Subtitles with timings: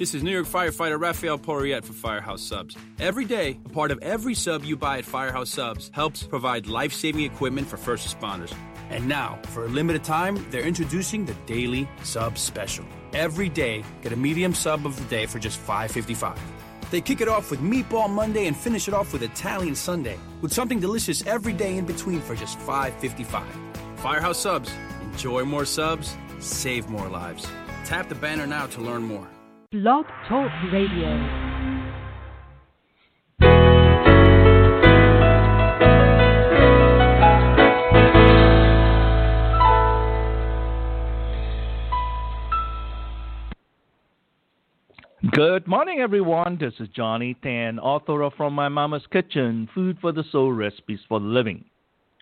[0.00, 2.74] This is New York firefighter Rafael Porriette for Firehouse Subs.
[3.00, 6.94] Every day, a part of every sub you buy at Firehouse Subs helps provide life
[6.94, 8.54] saving equipment for first responders.
[8.88, 12.86] And now, for a limited time, they're introducing the Daily Sub Special.
[13.12, 16.38] Every day, get a medium sub of the day for just $5.55.
[16.90, 20.50] They kick it off with Meatball Monday and finish it off with Italian Sunday, with
[20.50, 23.44] something delicious every day in between for just $5.55.
[23.96, 24.72] Firehouse Subs.
[25.02, 27.46] Enjoy more subs, save more lives.
[27.84, 29.28] Tap the banner now to learn more.
[29.72, 31.06] Blog Talk Radio.
[45.30, 46.58] Good morning, everyone.
[46.58, 50.98] This is Johnny Tan, author of From My Mama's Kitchen Food for the Soul Recipes
[51.08, 51.64] for the Living.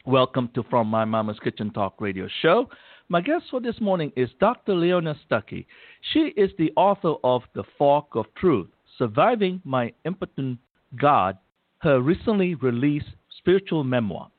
[0.05, 2.69] Welcome to From My Mama's Kitchen Talk radio show.
[3.11, 4.75] My guest for this morning is Dr.
[4.75, 5.67] Leona Stucky.
[6.12, 8.67] She is the author of The Fog of Faith
[8.98, 10.59] Surviving My Impotent
[11.01, 11.39] God,
[11.78, 14.31] her recently released spiritual memoir.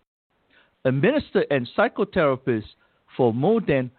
[0.85, 2.67] A minister and psychotherapist
[3.17, 3.89] for more than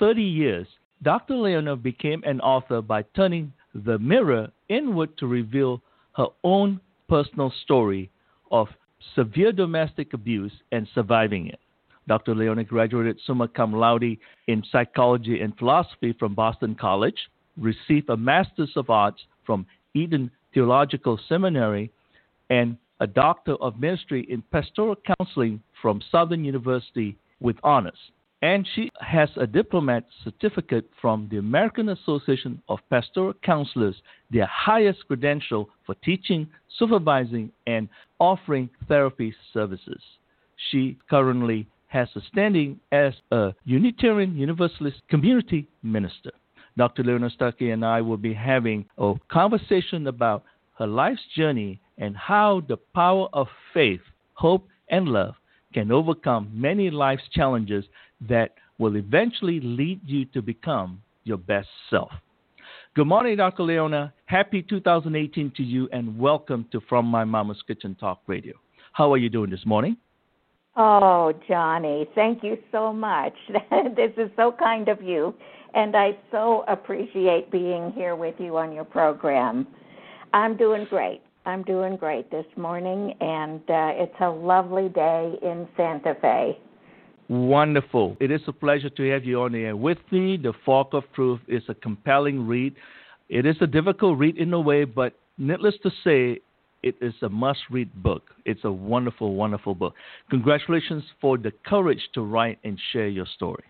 [0.00, 0.66] 30 years,
[1.02, 1.36] Dr.
[1.36, 5.80] Leona became an author by turning the mirror inward to reveal
[6.16, 8.10] her own personal story
[8.50, 8.66] of
[9.14, 11.60] severe domestic abuse and surviving it.
[12.08, 12.34] Dr.
[12.34, 17.18] Leona graduated summa cum laude in psychology and philosophy from Boston College,
[17.56, 21.90] received a Master's of Arts from Eden Theological Seminary,
[22.50, 27.98] and a Doctor of Ministry in Pastoral Counseling from Southern University with honors.
[28.42, 33.96] And she has a Diplomate certificate from the American Association of Pastoral Counselors,
[34.30, 36.46] their highest credential for teaching,
[36.78, 40.00] supervising, and offering therapy services.
[40.70, 46.32] She currently has a standing as a Unitarian Universalist community minister.
[46.76, 47.04] Dr.
[47.04, 50.44] Leona Stucky and I will be having a conversation about
[50.78, 54.02] her life's journey and how the power of faith,
[54.34, 55.34] hope, and love
[55.72, 57.84] can overcome many life's challenges
[58.28, 62.10] that will eventually lead you to become your best self.
[62.94, 63.62] Good morning, Dr.
[63.62, 64.12] Leona.
[64.26, 68.54] Happy 2018 to you, and welcome to From My Mama's Kitchen Talk Radio.
[68.92, 69.96] How are you doing this morning?
[70.76, 73.32] Oh, Johnny, thank you so much.
[73.96, 75.34] this is so kind of you,
[75.74, 79.66] and I so appreciate being here with you on your program.
[80.34, 81.22] I'm doing great.
[81.46, 86.58] I'm doing great this morning, and uh, it's a lovely day in Santa Fe.
[87.28, 88.16] Wonderful.
[88.20, 90.36] It is a pleasure to have you on the air with me.
[90.36, 92.74] The Fog of Faith is a compelling read.
[93.30, 96.40] It is a difficult read in a way, but needless to say,
[96.86, 98.22] it is a must read book.
[98.44, 99.94] It's a wonderful, wonderful book.
[100.30, 103.64] Congratulations for the courage to write and share your story.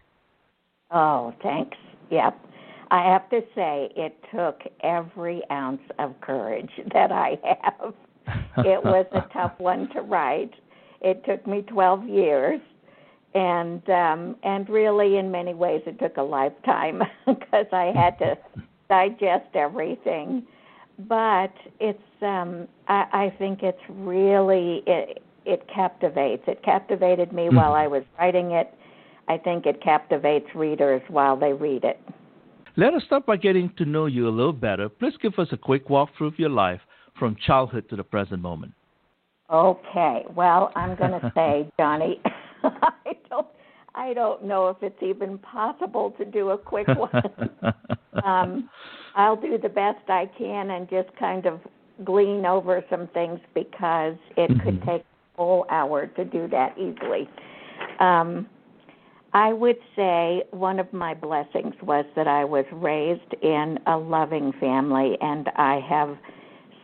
[0.91, 1.79] Oh, thanks.
[2.11, 2.39] Yep.
[2.91, 7.95] I have to say, it took every ounce of courage that I have.
[8.59, 10.53] it was a tough one to write.
[11.01, 12.61] It took me 12 years.
[13.35, 18.39] And um and really in many ways it took a lifetime because I had to
[18.89, 20.47] digest everything
[20.99, 26.43] but it's um I, I think it's really it it captivates.
[26.47, 27.57] It captivated me mm-hmm.
[27.57, 28.75] while I was writing it.
[29.29, 32.01] I think it captivates readers while they read it.
[32.77, 34.89] Let us start by getting to know you a little better.
[34.89, 36.81] Please give us a quick walkthrough of your life
[37.19, 38.73] from childhood to the present moment.
[39.51, 40.25] Okay.
[40.35, 42.21] Well, I'm going to say, Johnny,
[42.65, 43.47] I don't
[43.97, 47.51] I don't know if it's even possible to do a quick one.
[48.25, 48.71] um,
[49.15, 51.61] I'll do the best I can and just kind of
[52.05, 54.61] glean over some things because it mm-hmm.
[54.61, 57.29] could take a whole hour to do that easily.
[57.99, 58.47] Um,
[59.33, 64.53] I would say one of my blessings was that I was raised in a loving
[64.61, 66.17] family, and I have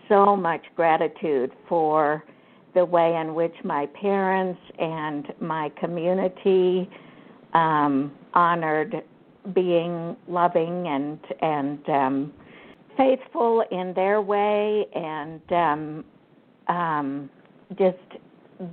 [0.09, 2.25] so much gratitude for
[2.75, 6.89] the way in which my parents and my community
[7.55, 9.03] um, honored
[9.55, 12.33] being loving and and um,
[12.97, 16.05] faithful in their way and um,
[16.69, 17.31] um,
[17.79, 17.99] just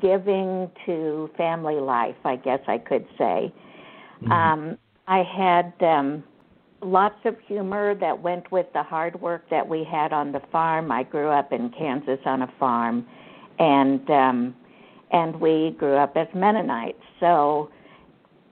[0.02, 2.16] giving to family life.
[2.24, 3.54] I guess I could say.
[4.22, 4.32] Mm-hmm.
[4.32, 6.24] Um, I had um,
[6.82, 10.92] lots of humor that went with the hard work that we had on the farm.
[10.92, 13.06] I grew up in Kansas on a farm,
[13.60, 14.56] and um,
[15.12, 17.02] and we grew up as Mennonites.
[17.20, 17.70] So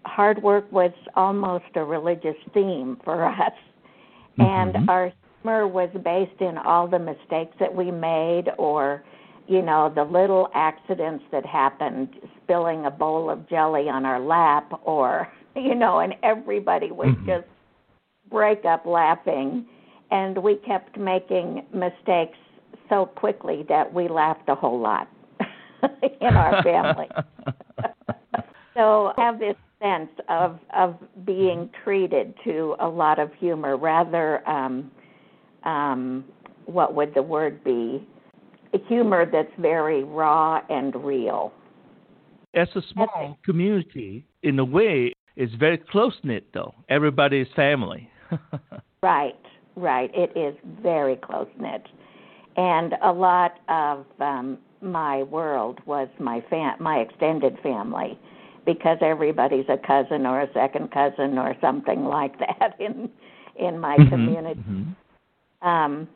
[0.05, 3.51] hard work was almost a religious theme for us.
[4.37, 4.41] Mm-hmm.
[4.41, 5.11] And our
[5.41, 9.03] humor was based in all the mistakes that we made or,
[9.47, 12.09] you know, the little accidents that happened,
[12.43, 17.27] spilling a bowl of jelly on our lap or, you know, and everybody would mm-hmm.
[17.27, 17.45] just
[18.29, 19.65] break up laughing.
[20.11, 22.37] and we kept making mistakes
[22.89, 25.07] so quickly that we laughed a whole lot
[26.21, 27.07] in our family.
[28.75, 30.95] so I have this sense of of
[31.25, 34.91] being treated to a lot of humor rather um
[35.63, 36.25] um
[36.65, 38.05] what would the word be?
[38.87, 41.51] Humor that's very raw and real.
[42.53, 45.13] As a small community in a way.
[45.35, 46.73] It's very close knit though.
[46.89, 48.09] Everybody is family.
[49.03, 49.35] Right
[49.77, 50.11] right.
[50.13, 51.83] It is very close knit
[52.57, 58.19] and a lot of um my world was my fam- my extended family
[58.65, 63.09] because everybody's a cousin or a second cousin or something like that in
[63.57, 64.59] in my mm-hmm, community.
[64.59, 65.67] Mm-hmm.
[65.67, 66.07] Um,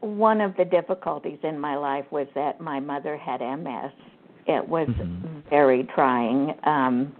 [0.00, 3.92] one of the difficulties in my life was that my mother had MS.
[4.46, 5.48] It was mm-hmm.
[5.48, 7.14] very trying um,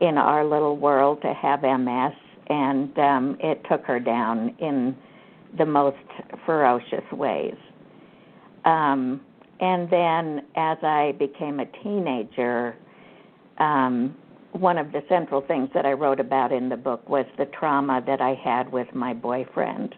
[0.00, 2.12] in our little world to have MS,
[2.48, 4.96] and um, it took her down in
[5.56, 5.96] the most
[6.44, 7.56] ferocious ways.
[8.64, 9.20] Um,
[9.60, 12.76] and then as I became a teenager,
[13.58, 14.14] um,
[14.52, 18.02] one of the central things that I wrote about in the book was the trauma
[18.06, 19.94] that I had with my boyfriend.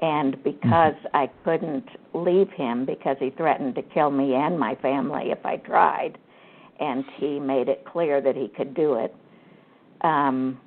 [0.00, 1.16] And because mm-hmm.
[1.16, 5.56] I couldn't leave him because he threatened to kill me and my family if I
[5.56, 6.18] tried,
[6.78, 9.14] and he made it clear that he could do it,
[10.02, 10.60] um,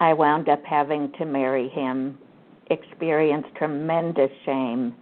[0.00, 2.18] I wound up having to marry him,
[2.70, 4.94] experience tremendous shame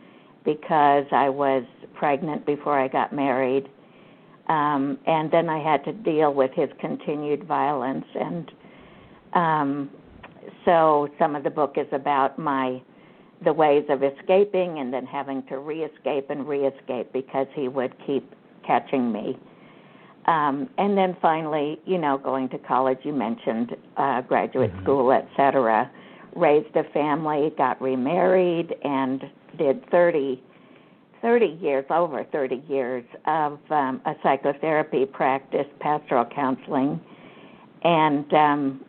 [0.45, 3.69] because I was pregnant before I got married.
[4.49, 8.07] Um, and then I had to deal with his continued violence.
[8.15, 8.51] And
[9.35, 9.91] um,
[10.65, 12.81] so some of the book is about my
[13.45, 18.35] the ways of escaping and then having to re-escape and re-escape because he would keep
[18.67, 19.39] catching me.
[20.27, 22.99] Um, and then finally, you know, going to college.
[23.03, 24.83] You mentioned uh, graduate mm-hmm.
[24.83, 25.91] school, et cetera.
[26.37, 29.23] Raised a family, got remarried, and
[29.57, 30.43] did 30
[31.21, 37.01] 30 years, over 30 years of um, a psychotherapy practice, pastoral counseling,
[37.83, 38.85] and um,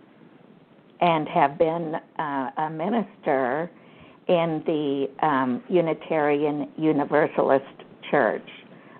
[1.01, 3.71] and have been uh, a minister
[4.27, 7.65] in the um, Unitarian Universalist
[8.11, 8.47] Church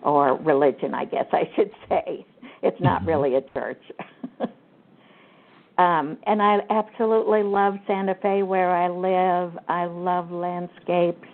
[0.02, 2.26] or religion, I guess I should say.
[2.62, 3.10] It's not mm-hmm.
[3.10, 3.82] really a church.
[5.80, 9.58] um, and I absolutely love Santa Fe where I live.
[9.70, 11.28] I love landscapes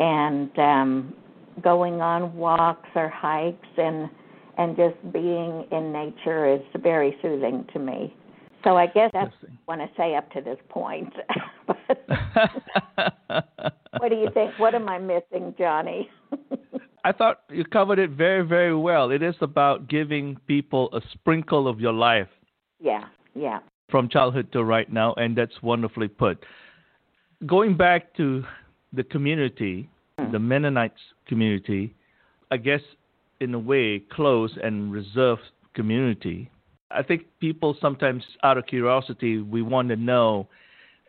[0.00, 1.14] and um,
[1.62, 4.10] going on walks or hikes and
[4.58, 8.14] and just being in nature is very soothing to me.
[8.64, 9.32] So I guess that's
[9.66, 11.12] what I want to say up to this point.
[13.98, 14.58] what do you think?
[14.58, 16.10] What am I missing, Johnny?
[17.04, 19.12] I thought you covered it very, very well.
[19.12, 22.28] It is about giving people a sprinkle of your life.
[22.78, 23.60] Yeah, yeah.
[23.90, 26.44] From childhood to right now, and that's wonderfully put.
[27.46, 28.44] Going back to
[28.92, 29.90] the community,
[30.30, 31.94] the Mennonites community,
[32.50, 32.80] I guess
[33.40, 35.42] in a way, close and reserved
[35.74, 36.50] community.
[36.90, 40.48] I think people sometimes, out of curiosity, we want to know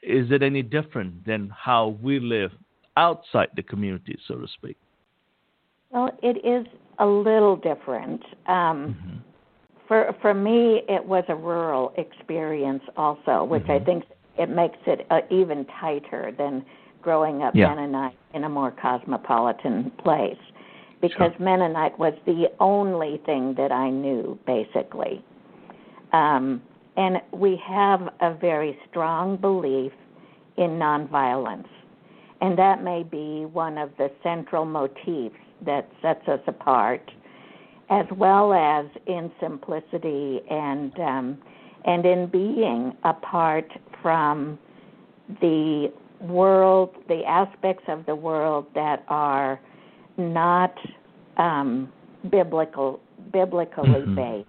[0.01, 2.51] is it any different than how we live
[2.97, 4.77] outside the community, so to speak?
[5.91, 6.67] Well, it is
[6.99, 8.21] a little different.
[8.47, 9.17] Um, mm-hmm.
[9.93, 13.83] For for me, it was a rural experience also, which mm-hmm.
[13.83, 14.05] I think
[14.39, 16.65] it makes it uh, even tighter than
[17.03, 17.69] growing up yeah.
[17.69, 20.35] Mennonite in a more cosmopolitan place
[20.99, 21.45] because sure.
[21.45, 25.23] Mennonite was the only thing that I knew, basically.
[26.11, 26.63] Um,
[26.97, 29.91] and we have a very strong belief
[30.57, 31.69] in nonviolence.
[32.41, 37.11] And that may be one of the central motifs that sets us apart,
[37.99, 41.37] as well as in simplicity and um,
[41.85, 43.69] and in being apart
[44.01, 44.57] from
[45.41, 49.59] the world, the aspects of the world that are
[50.17, 50.73] not
[51.37, 51.91] um,
[52.31, 54.15] biblical, biblically mm-hmm.
[54.15, 54.47] based.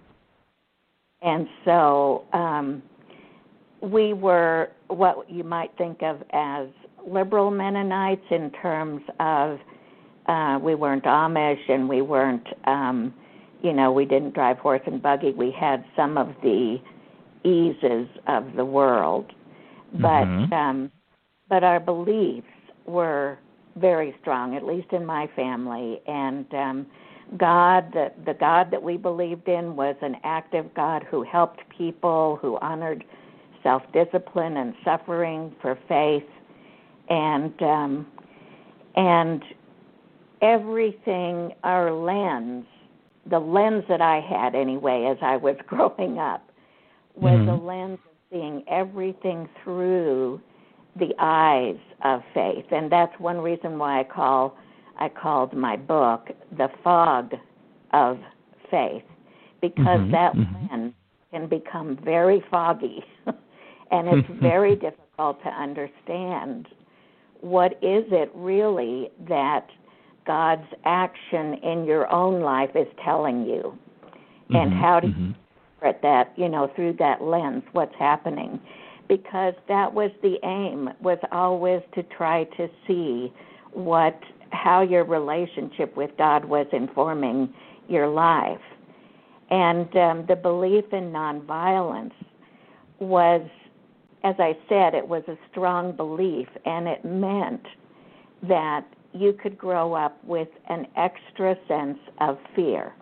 [1.21, 2.81] And so um,
[3.81, 6.67] we were what you might think of as
[7.05, 9.59] liberal Mennonites in terms of
[10.27, 13.13] uh, we weren't Amish and we weren't, um,
[13.65, 15.31] you know, we didn't drive horse and buggy.
[15.31, 16.77] We had some of the
[17.43, 19.31] eases of the world,
[19.93, 20.53] but mm-hmm.
[20.53, 20.91] um,
[21.49, 22.47] but our beliefs
[22.85, 23.39] were
[23.75, 25.99] very strong, at least in my family.
[26.05, 26.85] And um,
[27.37, 32.37] God, the, the God that we believed in, was an active God who helped people,
[32.39, 33.03] who honored
[33.63, 36.29] self discipline and suffering for faith,
[37.09, 38.05] and um,
[38.95, 39.43] and
[40.43, 42.65] everything, our lens,
[43.29, 46.49] the lens that I had anyway as I was growing up,
[47.15, 47.49] was mm-hmm.
[47.49, 50.41] a lens of seeing everything through
[50.97, 54.57] the eyes of faith, and that's one reason why I call
[54.97, 57.33] I called my book the fog
[57.91, 58.17] of
[58.71, 59.03] faith,
[59.59, 60.71] because Mhm, that mhm.
[60.71, 60.93] lens
[61.31, 63.03] can become very foggy,
[63.91, 66.67] and it's very difficult to understand
[67.41, 69.67] what is it really that
[70.25, 73.77] God's action in your own life is telling you,
[74.53, 75.35] and Mhm, how do you mhm.
[75.81, 78.59] interpret that, you know, through that lens, what's happening.
[79.07, 83.31] Because that was the aim, was always to try to see
[83.71, 84.19] what
[84.51, 87.53] how your relationship with God was informing
[87.87, 88.61] your life.
[89.49, 92.13] And um, the belief in nonviolence
[92.99, 93.41] was,
[94.23, 97.65] as I said, it was a strong belief, and it meant
[98.43, 102.93] that you could grow up with an extra sense of fear.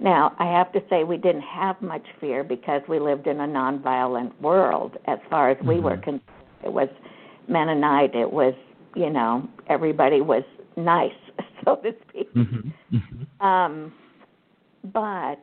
[0.00, 3.46] Now, I have to say we didn't have much fear because we lived in a
[3.46, 6.02] nonviolent world as far as we were Mhm.
[6.02, 6.22] concerned.
[6.64, 6.88] It was
[7.48, 8.54] Mennonite, it was,
[8.94, 10.44] you know, everybody was
[10.76, 11.14] nice,
[11.64, 12.32] so to speak.
[12.34, 13.44] Mhm, mhm.
[13.44, 13.92] Um,
[14.92, 15.40] but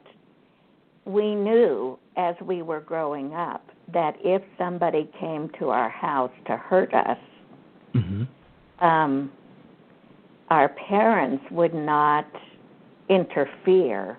[1.06, 6.58] we knew as we were growing up that if somebody came to our house to
[6.58, 7.18] hurt us,
[7.94, 8.28] Mhm.
[8.80, 9.32] um,
[10.50, 12.26] our parents would not
[13.10, 14.18] interfere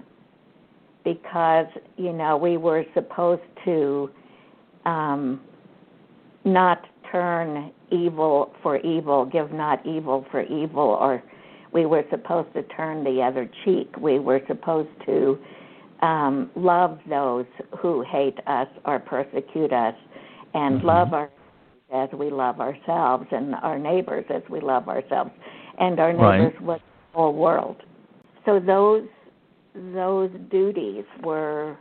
[1.05, 4.11] because you know we were supposed to
[4.85, 5.41] um,
[6.45, 11.23] not turn evil for evil, give not evil for evil, or
[11.73, 13.93] we were supposed to turn the other cheek.
[13.99, 15.39] We were supposed to
[16.03, 17.47] um, love those
[17.79, 19.95] who hate us or persecute us,
[20.55, 20.85] and Mhm.
[20.85, 21.31] love our
[21.93, 25.33] as we love ourselves, and our neighbors as we love ourselves,
[25.81, 26.39] and our Right.
[26.41, 26.81] neighbors was
[27.13, 27.83] the whole world.
[28.45, 29.09] So those
[29.75, 31.77] those duties were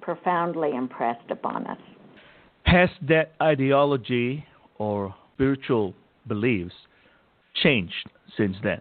[0.00, 1.78] profoundly impressed upon us.
[2.66, 4.44] Has that ideology
[4.78, 5.94] or spiritual
[6.26, 6.74] beliefs
[7.54, 8.80] changed since then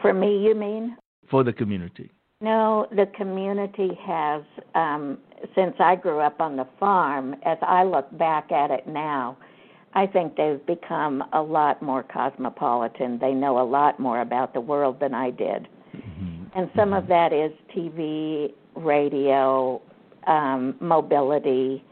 [0.00, 0.96] For me, you mean?
[1.30, 2.10] for the community?
[2.40, 4.42] No, the community has,
[4.74, 5.18] um,
[5.54, 9.36] since I grew up on the farm, as I look back at it now,
[9.94, 13.18] I think they've become a lot more cosmopolitan.
[13.18, 15.68] They know a lot more about the world than I did.
[15.94, 16.46] Mhm.
[16.54, 19.80] And some of that is TV, radio,
[20.26, 21.84] um, mobility.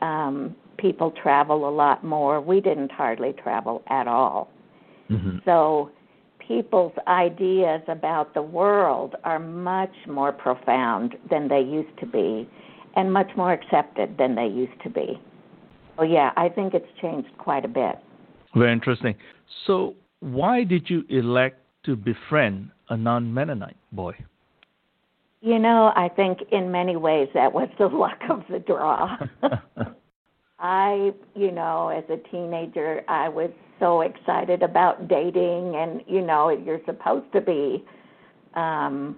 [0.00, 2.40] Um, people travel a lot more.
[2.40, 4.48] We didn't hardly travel at all.
[5.10, 5.44] Mhm.
[5.44, 5.90] So
[6.38, 12.48] people's ideas about the world are much more profound than they used to be
[12.94, 15.18] and much more accepted than they used to be.
[15.98, 17.96] Oh yeah, I think it's changed quite a bit.
[18.54, 19.14] Very interesting.
[19.66, 24.14] So, why did you elect to befriend a non Mennonite boy?
[25.40, 29.16] You know, I think in many ways that was the luck of the draw.
[30.58, 36.48] I, you know, as a teenager, I was so excited about dating, and you know,
[36.48, 37.84] you're supposed to be.
[38.54, 39.16] Um,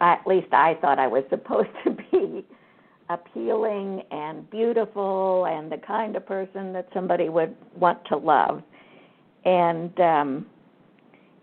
[0.00, 2.44] at least I thought I was supposed to be
[3.08, 8.62] appealing and beautiful, and the kind of person that somebody would want to love.
[9.44, 10.46] And um,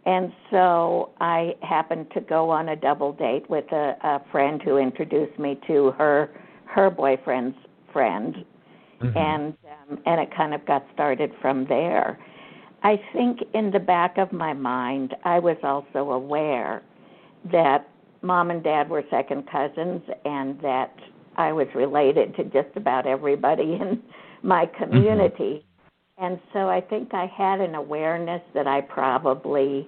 [0.06, 4.78] and so I happened to go on a double date with a, a friend who
[4.78, 6.30] introduced me to her
[6.66, 7.58] her boyfriend's
[7.94, 8.46] friend
[9.02, 9.16] Mhm.
[9.16, 9.58] and
[9.90, 12.20] um, and it kind of got started from there.
[12.84, 16.82] I think in the back of my mind, I was also aware
[17.52, 17.88] that
[18.22, 20.94] mom and dad were second cousins, and that
[21.38, 24.02] I was related to just about everybody in
[24.44, 25.66] my community.
[26.18, 29.88] And so I think I had an awareness that I probably,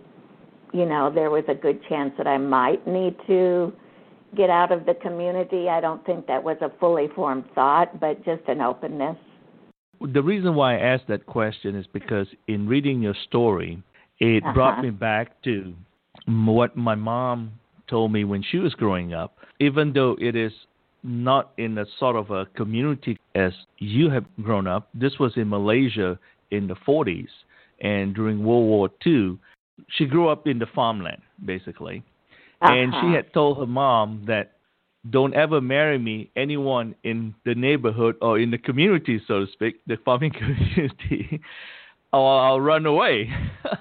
[0.74, 3.74] you know, there was a good chance that I might need to
[4.36, 5.70] get out of the community.
[5.70, 9.18] I don't think that was a fully formed thought, but just an openness.
[10.02, 13.82] The reason why I asked that question is because in reading your story,
[14.20, 14.84] it brought Uh-huh.
[14.84, 15.74] me back to
[16.26, 17.52] what my mom
[17.88, 19.38] told me when she was growing up.
[19.60, 20.52] Even though it is
[21.04, 25.50] not in a sort of a community as you have grown up, this was in
[25.50, 26.18] Malaysia
[26.52, 27.28] in the 40s
[27.82, 29.38] and during World War II.
[29.90, 32.04] She grew up in the farmland, basically.
[32.62, 33.16] And she Uh-huh.
[33.16, 34.54] had told her mom that
[35.10, 39.82] don't ever marry me anyone in the neighborhood or in the community, so to speak,
[39.86, 41.42] the farming community,
[42.14, 43.30] or I'll run away.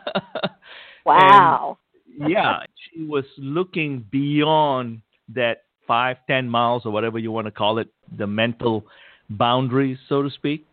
[1.05, 1.79] Wow.
[2.21, 5.01] And, yeah, she was looking beyond
[5.35, 8.85] that five, ten miles or whatever you want to call it, the mental
[9.31, 10.67] boundaries, so to speak.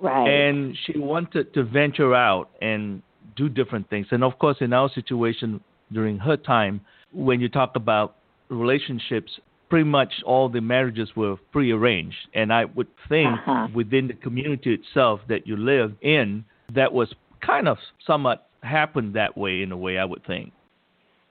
[0.00, 0.26] right.
[0.28, 3.02] And she wanted to venture out and
[3.36, 4.06] do different things.
[4.10, 5.60] And of course, in our situation
[5.92, 6.80] during her time,
[7.12, 8.16] when you talk about
[8.48, 9.30] relationships
[9.68, 12.16] pretty much all the marriages were prearranged.
[12.34, 13.68] And I would think Uh-huh.
[13.74, 16.44] within the community itself that you lived in,
[16.74, 17.08] that was
[17.40, 20.52] kind of somewhat happened that way in a way, I would think.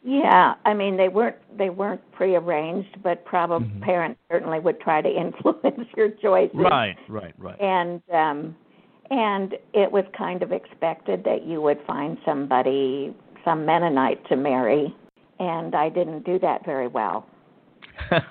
[0.03, 3.81] Yeah, I mean they weren't they weren't prearranged, but probably Mhm.
[3.81, 6.55] parents certainly would try to influence your choices.
[6.55, 7.59] Right, right, right.
[7.61, 8.55] And um
[9.11, 14.95] and it was kind of expected that you would find somebody some Mennonite to marry,
[15.39, 17.25] and I didn't do that very well.
[18.09, 18.23] but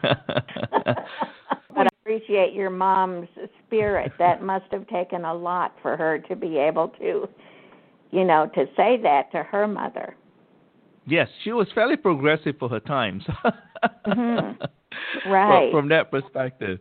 [1.77, 3.29] I appreciate your mom's
[3.67, 4.13] spirit.
[4.19, 7.29] That must have taken a lot for her to be able to,
[8.11, 10.17] you know, to say that to her mother.
[11.11, 13.25] Yes, she was fairly progressive for her times.
[14.07, 14.57] Mhm.
[15.25, 15.71] Well, Right.
[15.71, 16.79] from that perspective.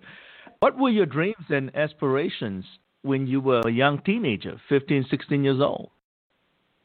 [0.60, 2.66] What were your dreams and aspirations
[3.04, 5.92] when you were a young teenager, 15, 16 years old?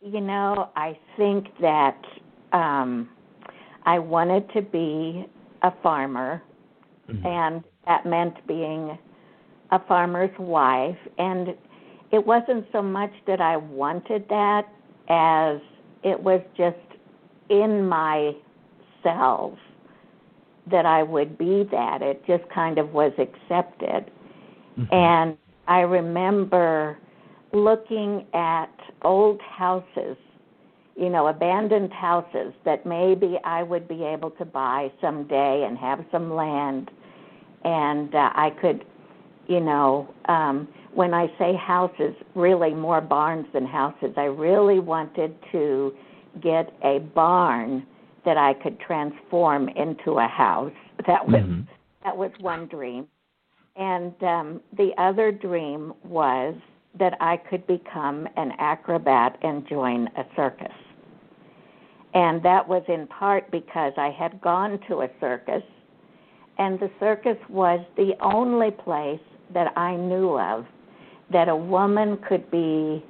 [0.01, 2.01] You know, I think that
[2.53, 3.09] um
[3.87, 5.27] I wanted to be
[5.63, 6.43] a farmer
[7.11, 7.25] Mhm.
[7.27, 8.97] and that meant being
[9.71, 11.49] a farmer's wife and
[12.13, 14.69] it wasn't so much that I wanted that
[15.09, 15.61] as
[16.03, 16.77] it was just
[17.49, 19.59] in myself
[20.71, 24.11] that I would be that it just kind of was accepted
[24.79, 24.93] Mhm.
[24.93, 25.37] and
[25.67, 26.99] I remember
[27.53, 28.73] looking at
[29.03, 30.17] old houses,
[30.97, 36.05] you know, abandoned houses that maybe I would be able to buy someday and have
[36.11, 36.91] some land.
[37.65, 38.85] And uh, I could,
[39.47, 45.35] you know, um, when I say houses, really more barns than houses, I really wanted
[45.53, 45.95] to
[46.41, 47.87] get a barn
[48.25, 50.73] that I could transform into a house.
[51.07, 51.67] That was Mhm.
[52.03, 53.09] that was one dream.
[53.77, 56.55] And um, the other dream was
[56.95, 60.73] that I could become an acrobat and join a circus.
[62.15, 65.65] And that was in part because I had gone to a circus,
[66.59, 69.21] and the circus was the only place
[69.53, 70.67] that I knew of
[71.31, 73.05] that a woman could be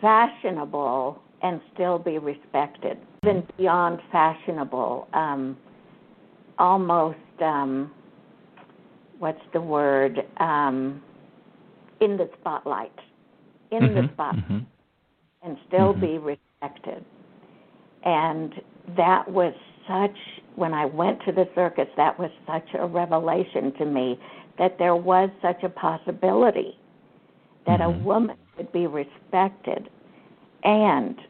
[0.00, 5.56] fashionable and still be respected, even beyond fashionable, um,
[6.58, 7.90] almost um,
[9.18, 11.02] what's the word um,
[12.00, 12.92] in the spotlight,
[13.70, 14.66] in the Mhm, spotlight, mhm.
[15.42, 16.00] and still Mhm.
[16.00, 17.04] be respected.
[18.04, 18.60] And
[18.96, 19.54] that was
[19.86, 20.16] such
[20.56, 24.18] when I went to the circus, that was such a revelation to me
[24.58, 26.78] that there was such a possibility
[27.64, 29.88] that a woman could be respected
[30.64, 31.20] and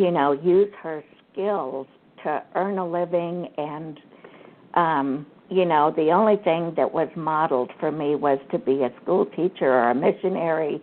[0.00, 1.86] you know use her skills
[2.24, 4.00] to earn a living and
[4.74, 8.90] um you know the only thing that was modeled for me was to be a
[9.02, 10.80] school teacher or a missionary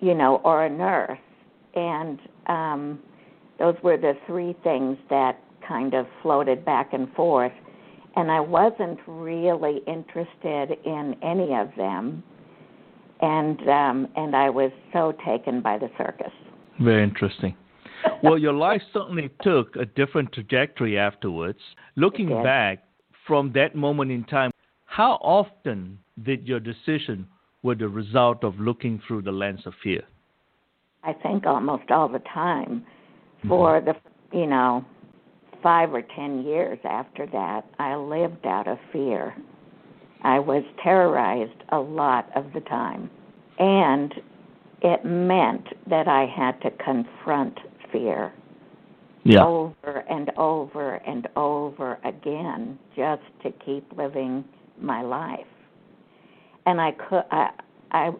[0.00, 1.18] you know or a nurse.
[1.74, 2.98] And um
[3.58, 7.52] those were the three things that kind of floated back and forth.
[8.16, 12.22] And I wasn't really interested in any of them.
[13.20, 16.32] And um and I was so taken by the circus.
[16.80, 17.54] Very interesting.
[18.22, 21.58] Well, your life certainly took a different trajectory afterwards.
[21.96, 22.84] Looking back
[23.26, 24.50] from that moment in time,
[24.84, 27.26] how often did your decision
[27.62, 30.02] were the result of looking through the lens of fear?
[31.04, 32.84] I think almost all the time
[33.38, 33.48] mm-hmm.
[33.48, 33.94] for the
[34.36, 34.84] you know
[35.62, 39.34] five or ten years after that I lived out of fear.
[40.22, 43.10] I was terrorized a lot of the time.
[43.58, 44.14] And
[44.82, 47.58] it meant that I had to confront
[47.92, 48.32] fear
[49.24, 49.44] Yeah.
[49.44, 54.44] over and over and over again just to keep living
[54.80, 55.46] my life.
[56.66, 57.50] And I could I
[57.92, 58.10] I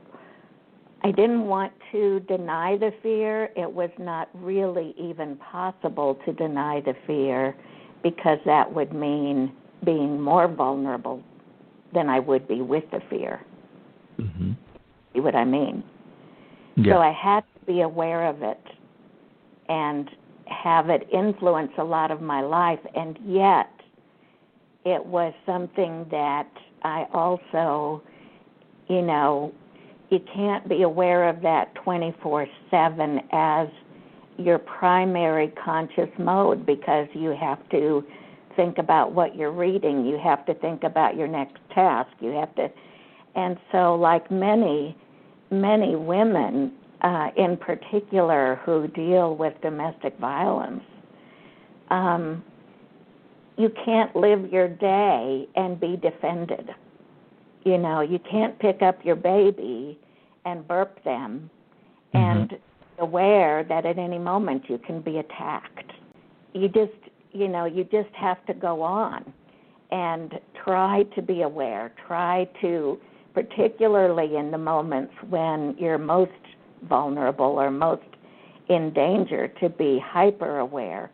[1.05, 3.51] I didn't want to deny the fear.
[3.57, 7.57] It was not really even possible to deny the fear
[8.03, 9.53] because that would mean
[9.85, 11.23] being more vulnerable
[11.93, 13.41] than I would be with the fear.
[14.17, 14.53] hmm
[15.13, 15.83] See what I mean?
[16.77, 16.95] Yeah.
[16.95, 18.61] So I had to be aware of it
[19.73, 20.11] and
[20.47, 22.81] have it influence a lot of my life.
[22.95, 23.71] And yet,
[24.85, 26.51] it was something that
[26.83, 28.03] I also,
[28.89, 29.55] you know,
[30.11, 33.69] you can't be aware of that 24 7 as
[34.37, 38.05] your primary conscious mode because you have to
[38.55, 42.55] think about what you're reading, you have to think about your next task, you have
[42.57, 42.69] to.
[43.35, 44.95] And so, like many,
[45.51, 50.85] many women uh, in particular who deal with domestic violence,
[51.91, 52.45] um,
[53.59, 56.71] you can't live your day and be defended.
[57.65, 59.99] You know, you can't pick up your baby
[60.45, 61.51] and burp them
[62.15, 62.57] and
[62.99, 65.93] aware that at any moment you can be attacked.
[66.55, 66.93] You just,
[67.33, 69.33] you know, you just have to go on.
[69.91, 71.93] and try to be aware.
[72.07, 72.99] Try to,
[73.35, 76.31] particularly in the moments when you're most
[76.89, 78.03] vulnerable or most
[78.69, 81.11] in danger, to be hyper aware.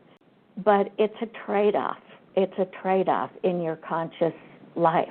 [0.64, 1.98] But it's a trade off.
[2.36, 4.34] It's a trade off in your conscious
[4.76, 5.08] life.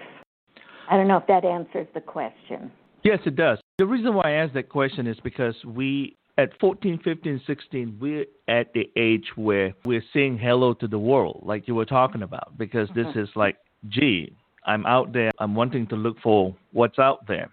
[0.90, 2.72] I don't know if that answers the question.
[3.04, 3.60] Yes, it does.
[3.78, 8.26] The reason why I asked that question is because we, at 14, 15, 16, we're
[8.48, 12.58] at the age where we're saying hello to the world, like you were talking about,
[12.58, 13.20] because this mm-hmm.
[13.20, 13.58] is like,
[13.90, 14.34] gee,
[14.66, 17.50] I'm out there, I'm wanting to look for what's out there.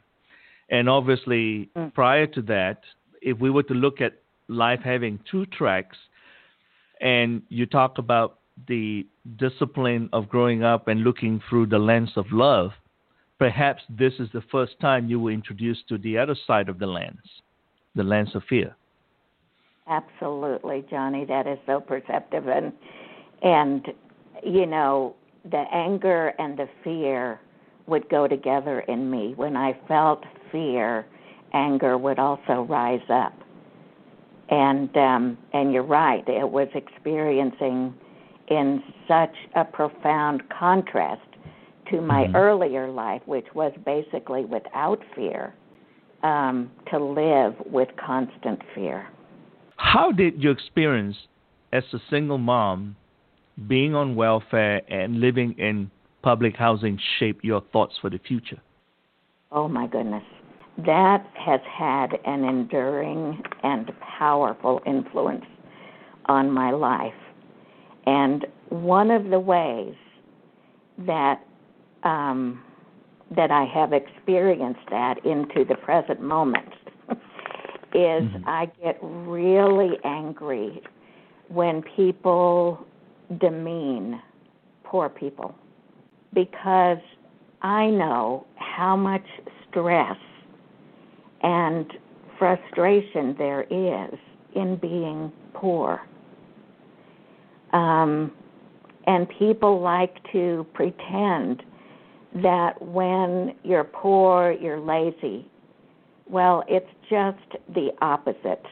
[0.75, 1.95] And obviously, mm.
[1.95, 2.81] prior to that,
[3.23, 4.15] if we were to look at
[4.49, 5.97] life having two tracks,
[7.01, 9.07] and you talk about the
[9.37, 12.73] discipline of growing up and looking through the lens of love,
[13.39, 16.87] perhaps this is the first time you were introduced to the other side of the
[16.87, 17.23] lens,
[17.95, 18.75] the lens of fear.
[19.87, 21.25] Absolutely, Johnny.
[21.25, 22.73] That is so perceptive, and
[23.43, 23.87] and
[24.43, 27.39] you know the anger and the fear
[27.87, 29.35] would go together in me.
[29.37, 31.07] When I felt fear,
[31.53, 33.35] anger would also rise up.
[34.51, 36.27] And um, and you're right.
[36.29, 37.95] It was experiencing
[38.49, 41.23] in such a profound contrast
[41.91, 42.37] to my mm-hmm.
[42.37, 45.55] earlier life, which was basically without fear,
[46.23, 49.07] um, to live with constant fear.
[49.77, 51.17] How did your experience
[51.73, 52.97] as a single mom,
[53.67, 55.91] being on welfare and living in
[56.25, 58.61] public housing, shape your thoughts for the future?
[59.53, 60.25] Oh my goodness.
[60.79, 65.45] That has had an enduring and powerful influence
[66.27, 67.13] on my life.
[68.07, 69.95] And one of the ways
[71.07, 71.45] that
[72.03, 72.63] um,
[73.37, 76.73] that I have experienced that into the present moment
[77.11, 77.17] is
[77.95, 78.49] mm-hmm.
[78.49, 80.83] I get really angry
[81.49, 82.87] when people
[83.41, 84.21] demean
[84.85, 85.55] poor people
[86.35, 86.99] because
[87.63, 89.25] I know how much
[89.71, 90.17] stress
[91.43, 91.91] and
[92.39, 94.19] frustration there is
[94.55, 96.01] in being poor.
[97.73, 98.33] Um,
[99.07, 101.63] and people like to pretend
[102.43, 105.47] that when you're poor, you're lazy.
[106.29, 108.65] Well, it's just the opposite.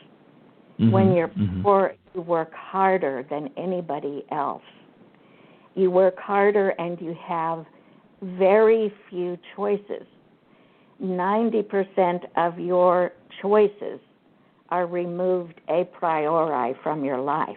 [0.81, 0.90] Mm-hmm.
[0.90, 1.62] When you're mm-hmm.
[1.62, 4.62] poor, you work harder than anybody else.
[5.75, 7.65] You work harder and you have
[8.23, 10.07] very few choices.
[11.03, 13.99] 90% of your choices
[14.69, 17.57] are removed a priori from your life.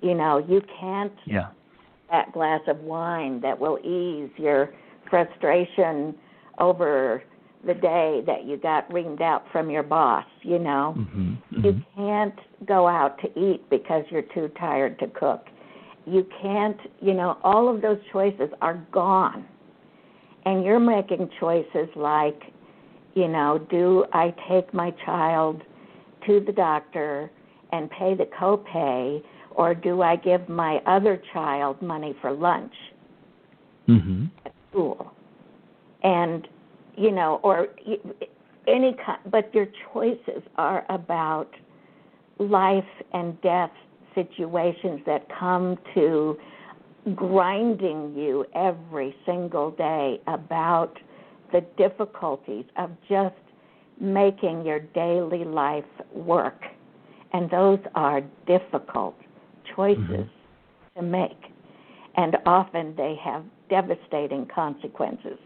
[0.00, 1.48] You know, you can't yeah.
[2.10, 4.72] that glass of wine that will ease your
[5.10, 6.14] frustration
[6.58, 7.22] over
[7.66, 10.94] the day that you got reamed out from your boss, you know.
[10.96, 11.64] Mm-hmm, mm-hmm.
[11.64, 15.46] You can't go out to eat because you're too tired to cook.
[16.10, 19.46] You can't, you know, all of those choices are gone.
[20.44, 22.40] And you're making choices like,
[23.14, 25.62] you know, do I take my child
[26.26, 27.30] to the doctor
[27.72, 32.72] and pay the copay or do I give my other child money for lunch?
[33.88, 34.26] Mm-hmm
[34.70, 35.12] school,
[36.02, 36.48] and
[36.96, 37.68] you know, or
[38.66, 39.18] any kind.
[39.30, 41.50] But your choices are about
[42.38, 43.70] life and death
[44.24, 46.36] situations that come to
[47.14, 50.98] grinding you every single day about
[51.52, 53.34] the difficulties of just
[54.00, 56.62] making your daily life work.
[57.32, 59.16] And those are difficult
[59.74, 61.00] choices mm-hmm.
[61.00, 61.52] to make.
[62.16, 65.38] And often they have devastating consequences.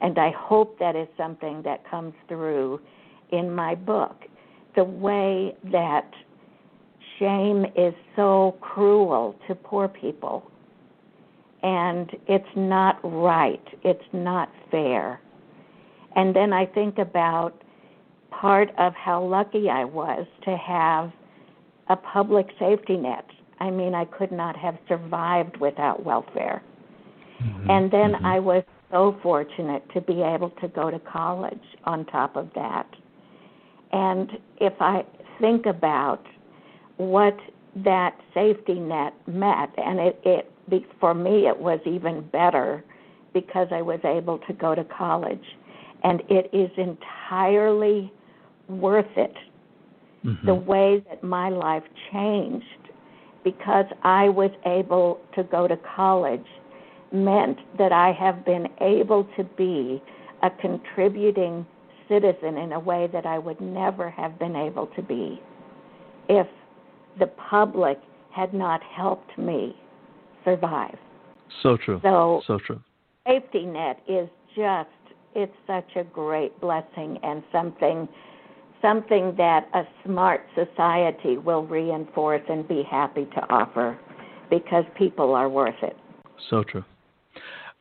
[0.00, 2.80] And I hope that is something that comes through
[3.32, 4.16] in my book.
[4.76, 6.10] The way that
[7.20, 10.50] shame is so cruel to poor people.
[11.62, 15.20] And it's not right, it's not fair.
[16.16, 17.62] And then I think about
[18.30, 21.12] part of how lucky I was to have
[21.88, 23.26] a public safety net.
[23.60, 26.62] I mean, I could not have survived without welfare.
[27.42, 27.70] Mm-hmm.
[27.70, 28.26] And then mm-hmm.
[28.26, 32.88] I was so fortunate to be able to go to college on top of that.
[33.92, 34.30] And
[34.60, 35.04] if I
[35.40, 36.24] think about
[37.00, 37.38] what
[37.76, 42.84] that safety net meant, and it, it for me it was even better
[43.32, 45.44] because I was able to go to college,
[46.04, 48.12] and it is entirely
[48.68, 49.34] worth it.
[50.26, 50.46] Mm-hmm.
[50.46, 52.66] The way that my life changed
[53.42, 56.44] because I was able to go to college
[57.12, 60.02] meant that I have been able to be
[60.42, 61.64] a contributing
[62.10, 65.40] citizen in a way that I would never have been able to be
[66.28, 66.46] if
[67.20, 67.98] the public
[68.32, 69.76] had not helped me
[70.44, 70.96] survive.
[71.62, 72.00] So true.
[72.02, 72.80] So, so true.
[73.26, 74.88] Safety net is just
[75.34, 78.08] it's such a great blessing and something
[78.82, 83.98] something that a smart society will reinforce and be happy to offer
[84.48, 85.96] because people are worth it.
[86.48, 86.84] So true.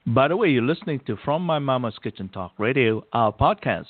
[0.08, 3.06] By the way, you're listening to From My Mama's Kitchen Talk Radio.
[3.14, 3.86] Our podcast,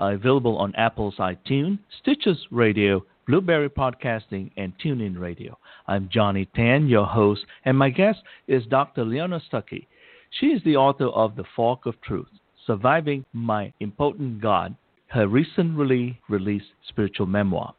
[0.00, 5.58] uh, available on Apple's iTunes, Stitcher Radio, Blubrry Podcasting, and TuneIn Radio.
[5.86, 9.04] I'm Johnny Tan, your host, and my guest is Dr.
[9.04, 9.86] Leona Stucky.
[10.30, 12.24] She is the author of The Fog of Faith
[12.66, 14.74] Surviving My Impotent God,
[15.08, 17.74] her recently released spiritual memoir.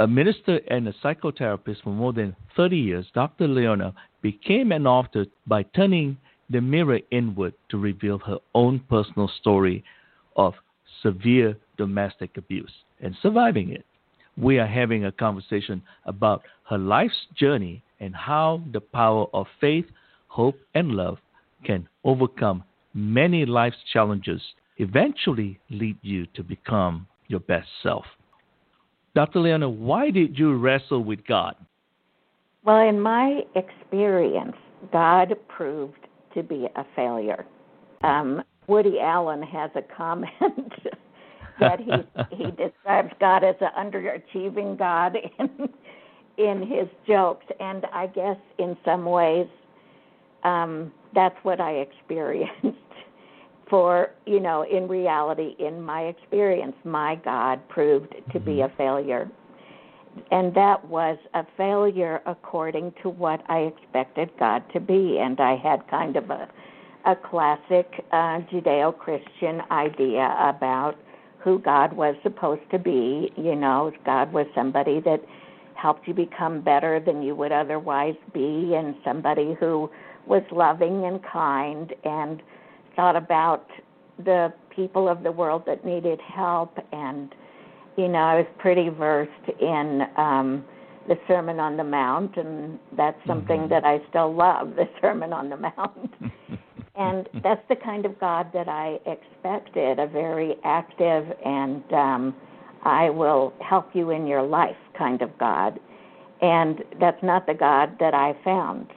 [0.00, 3.48] A minister and a psychotherapist for more than 30 years, Dr.
[3.48, 6.18] Leona became an author by turning
[6.50, 9.82] the mirror inward to reveal her own personal story
[10.36, 10.52] of
[11.02, 13.86] severe domestic abuse and surviving it.
[14.40, 19.84] We are having a conversation about her life's journey and how the power of faith,
[20.28, 21.18] hope, and love
[21.64, 24.40] can overcome many life's challenges,
[24.78, 28.04] eventually lead you to become your best self.
[29.14, 29.40] Dr.
[29.40, 31.54] Leona, why did you wrestle with God?
[32.64, 34.56] Well, in my experience,
[34.90, 37.44] God proved to be a failure.
[38.02, 40.30] Um, Woody Allen has a comment
[41.60, 45.68] that he he describes God as an underachieving God in
[46.38, 49.48] in his jokes, and I guess in some ways
[50.44, 52.56] um, that's what I experienced.
[53.70, 58.62] For you know, in reality, in my experience, my God proved to be Mm-hmm.
[58.62, 59.30] a failure
[60.30, 65.18] and that was a failure according to what I expected God to be.
[65.18, 66.48] And I had kind of a,
[67.06, 70.96] a classic uh, Judeo Christian idea about
[71.42, 73.32] who God was supposed to be.
[73.36, 75.20] You know, God was somebody that
[75.74, 79.90] helped you become better than you would otherwise be, and somebody who
[80.26, 82.42] was loving and kind and
[82.94, 83.66] thought about
[84.24, 87.34] the people of the world that needed help and
[87.96, 90.64] you know, I was pretty versed in um,
[91.08, 93.68] the Sermon on the Mount, and that's something Mhm.
[93.70, 96.14] that I still love, the Sermon on the Mount.
[96.96, 102.34] and that's the kind of God that I expected a very active and um,
[102.84, 105.78] I will help you in your life kind of God.
[106.42, 108.88] And that's not the God that I found.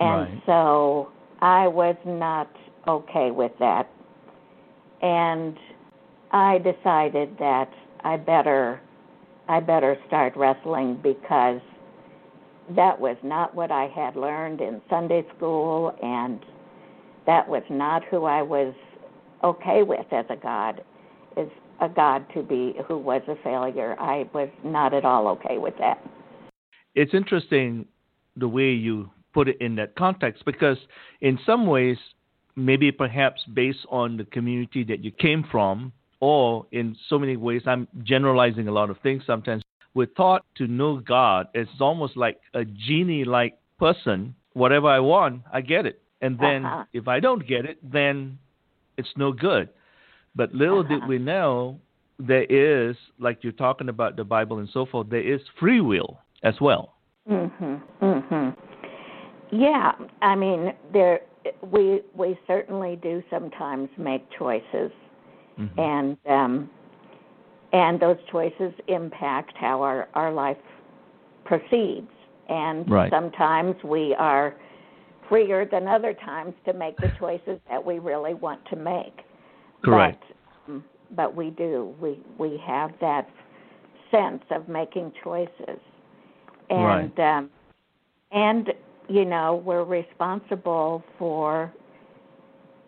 [0.00, 0.42] And Right.
[0.46, 2.50] so I was not
[2.88, 3.88] okay with that.
[5.02, 5.56] And
[6.30, 7.70] I decided that
[8.02, 8.80] I better
[9.46, 11.60] I better start wrestling because
[12.74, 16.40] that was not what I had learned in Sunday school and
[17.26, 18.74] that was not who I was
[19.42, 20.82] okay with as a God
[21.36, 23.96] is a God to be who was a failure.
[23.98, 26.02] I was not at all okay with that.
[26.94, 27.86] It's interesting
[28.36, 30.78] the way you put it in that context because,
[31.20, 31.96] in some ways,
[32.56, 37.62] maybe perhaps based on the community that you came from, or in so many ways,
[37.66, 39.62] I'm generalizing a lot of things sometimes.
[39.94, 44.34] We're taught to know God as almost like a genie like person.
[44.52, 46.00] Whatever I want, I get it.
[46.20, 46.84] And then Uh-huh.
[46.92, 48.38] if I don't get it, then
[48.96, 49.68] it's no good.
[50.34, 51.08] But little did Uh-huh.
[51.08, 51.80] we know
[52.18, 56.18] there is, like you're talking about the Bible and so forth, there is free will
[56.42, 56.94] as well.
[57.28, 57.80] Mhm.
[58.00, 58.56] Mhm.
[59.50, 61.22] Yeah, I mean, there
[61.70, 64.90] we we certainly do sometimes make choices
[65.58, 65.78] Mhm.
[65.78, 66.70] and um
[67.72, 70.62] and those choices impact how our our life
[71.44, 72.10] proceeds
[72.48, 73.10] and Right.
[73.10, 74.54] sometimes we are
[75.28, 79.20] freer than other times to make the choices that we really want to make
[79.84, 80.22] Correct.
[80.66, 80.84] but, um,
[81.14, 83.28] but we do we we have that
[84.10, 85.80] sense of making choices
[86.70, 87.50] and um
[88.32, 88.72] and
[89.08, 91.72] you know we're responsible for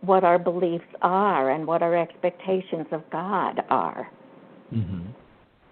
[0.03, 4.11] what our beliefs are and what our expectations of God are.
[4.71, 5.07] hmm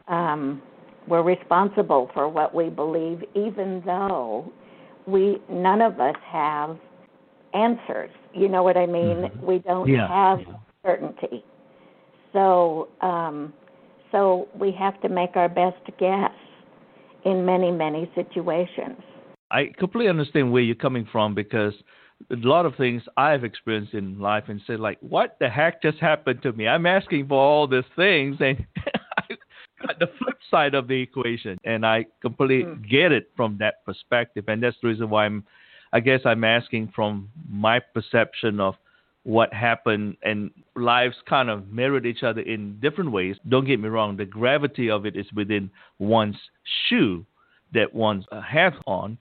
[0.08, 0.62] Um,
[1.06, 4.50] we're responsible for what we believe, even though
[5.06, 6.78] we none of us have
[7.52, 8.10] answers.
[8.32, 9.22] You know what I mean?
[9.22, 9.42] Mhm.
[9.42, 10.54] We don't Yeah, have yeah.
[10.84, 11.44] certainty.
[12.32, 13.52] So, um,
[14.10, 16.32] so we have to make our best guess
[17.24, 19.00] in many, many situations.
[19.50, 21.74] I completely understand where you're coming from because
[22.30, 25.98] a lot of things I've experienced in life and said like, what the heck just
[25.98, 26.66] happened to me?
[26.66, 28.64] I'm asking for all these things and
[29.86, 32.82] got the flip side of the equation and I completely Hmm.
[32.82, 35.44] get it from that perspective and that's the reason why I'm
[35.92, 38.74] I guess I'm asking from my perception of
[39.22, 43.36] what happened and lives kind of mirrored each other in different ways.
[43.48, 46.36] Don't get me wrong, the gravity of it is within one's
[46.88, 47.24] shoe
[47.72, 49.16] that one uh, has on,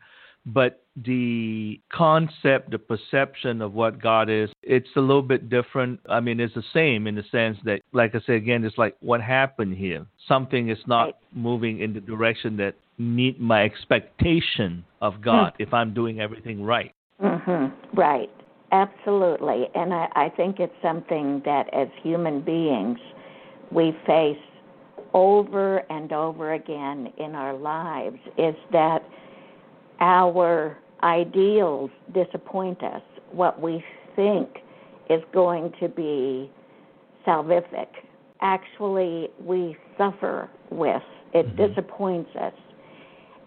[0.45, 5.99] but the concept, the perception of what God is, it's a little bit different.
[6.07, 8.95] I mean, it's the same in the sense that, like I said again, it's like
[8.99, 10.05] what happened here.
[10.27, 11.15] Something is not Right.
[11.33, 15.61] moving in the direction that meet my expectation of God Hmm.
[15.63, 16.93] if I'm doing everything right.
[17.21, 17.71] Mhm.
[17.93, 18.29] Right.
[18.71, 19.69] Absolutely.
[19.75, 22.99] And I, I think it's something that as human beings
[23.71, 24.37] we face
[25.13, 29.03] over and over again in our lives is that
[30.03, 33.01] our ideals disappoint us.
[33.31, 33.83] What we
[34.15, 34.49] think
[35.09, 36.51] is going to be
[37.25, 37.87] salvific,
[38.41, 41.01] actually, we suffer with.
[41.33, 41.69] It Mhm.
[41.69, 42.53] disappoints us.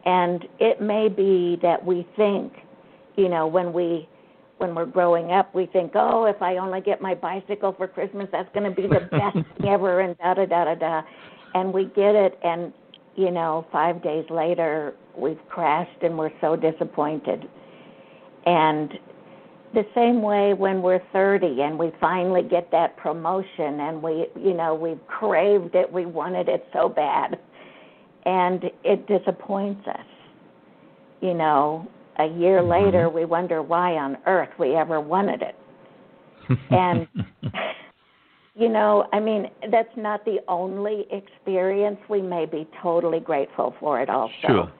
[0.06, 2.52] And it may be that we think,
[3.16, 4.08] you know, when we
[4.58, 8.26] when we're growing up, we think, oh, if I only get my bicycle for Christmas,
[8.32, 11.02] that's going to be the best thing ever, and da da da da da.
[11.54, 12.72] And we get it, and
[13.16, 17.48] you know, five days later, we've crashed, and we're so disappointed.
[18.46, 18.92] And
[19.74, 24.54] the same way when we're 30 and we finally get that promotion, and we, you
[24.54, 27.38] know, we've craved it, we wanted it so bad,
[28.24, 30.06] and it disappoints us.
[31.20, 31.86] You know,
[32.18, 32.68] a year Mhm.
[32.68, 35.54] later, we wonder why on earth we ever wanted it.
[36.70, 37.06] And
[38.54, 41.98] you know, I mean, that's not the only experience.
[42.08, 44.32] We may be totally grateful for it also.
[44.40, 44.72] sure,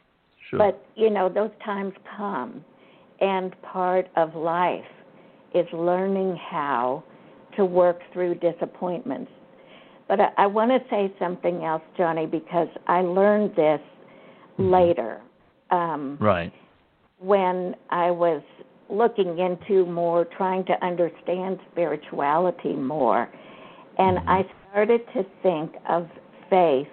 [0.51, 0.59] sure.
[0.59, 2.65] But, you know, those times come.
[3.21, 4.85] And part of life
[5.55, 7.03] is learning how
[7.57, 9.31] to work through disappointments.
[10.09, 13.81] But I, I want to say something else, Johnny, because I learned this
[14.59, 14.71] Mhm.
[14.71, 15.21] later.
[15.71, 16.53] Um, right.
[17.19, 18.43] when I was
[18.91, 23.29] looking into more, trying to understand spirituality more,
[23.99, 24.29] and Mhm.
[24.29, 26.09] I started to think of
[26.51, 26.89] faith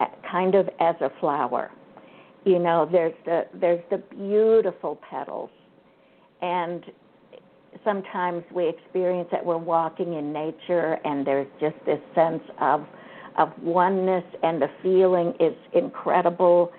[0.00, 1.70] a- kind of as a flower.
[2.44, 5.50] You know, there's the there's the beautiful petals,
[6.40, 6.84] and
[7.84, 12.84] sometimes we experience that we're walking in nature, and there's just this sense of
[13.38, 16.72] of oneness, and the feeling is incredible.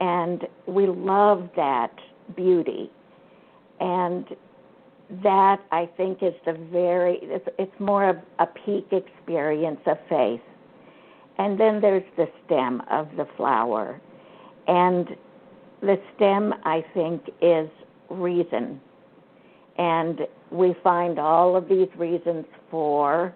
[0.00, 1.92] And we love that
[2.36, 2.90] beauty.
[3.80, 4.26] And
[5.24, 10.40] that i think is the very it's, it's more of a peak experience of faith.
[11.38, 14.00] And then there's the stem of the flower
[14.68, 15.16] and
[15.82, 17.68] the stem i think is
[18.10, 18.80] reason
[19.78, 20.20] and
[20.50, 23.34] we find all of these reasons for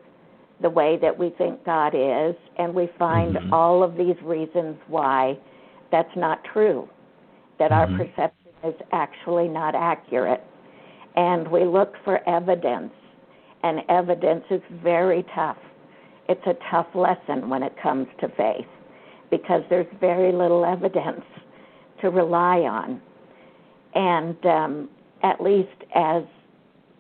[0.60, 3.52] the way that we think god is and we find Mhm.
[3.52, 5.38] all of these reasons why
[5.94, 6.88] that's not true,
[7.58, 7.96] that our Mhm.
[7.98, 10.42] perception is actually not accurate.
[11.14, 12.92] And we look for evidence,
[13.62, 15.58] and evidence is very tough.
[16.28, 18.66] It's a tough lesson when it comes to faith
[19.30, 21.24] because there's very little evidence
[22.00, 23.00] to rely on.
[23.94, 24.88] And um,
[25.22, 26.22] at least as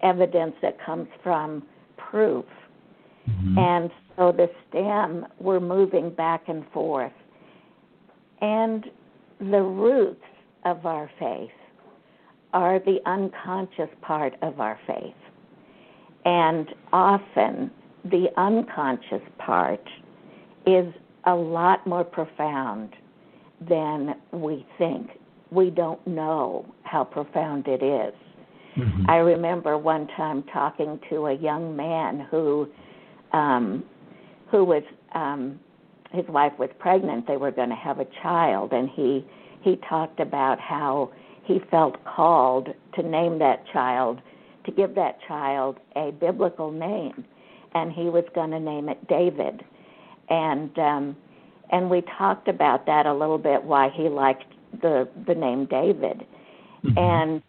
[0.02, 1.62] evidence that comes from
[1.96, 2.44] proof.
[3.28, 3.58] Mhm.
[3.58, 7.12] And so the stem, we're moving back and forth.
[8.40, 8.90] And
[9.38, 10.24] the roots
[10.64, 11.50] of our faith
[12.52, 15.14] are the unconscious part of our faith.
[16.24, 17.70] And often
[18.04, 19.86] the unconscious part
[20.66, 20.92] is
[21.26, 22.94] a lot more profound
[23.60, 25.10] than we think.
[25.50, 28.14] We don't know how profound it is.
[28.76, 29.08] Mhm.
[29.08, 32.68] I remember one time talking to a young man who
[33.32, 33.84] um
[34.50, 34.82] who was
[35.12, 35.58] um
[36.10, 39.24] his wife was pregnant they were going to have a child and he
[39.60, 41.10] he talked about how
[41.44, 44.20] he felt called to name that child
[44.64, 47.24] to give that child a biblical name
[47.74, 49.64] and he was going to name it David
[50.28, 51.16] and um
[51.70, 54.44] and we talked about that a little bit why he liked
[54.82, 56.26] the the name David
[56.84, 56.98] Mhm.
[56.98, 57.42] and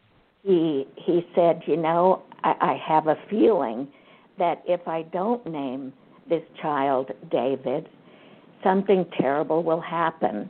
[0.43, 3.87] he he said, you know, I, I have a feeling
[4.37, 5.91] that if I don't name
[6.29, 7.89] this child David,
[8.63, 10.49] something terrible will happen.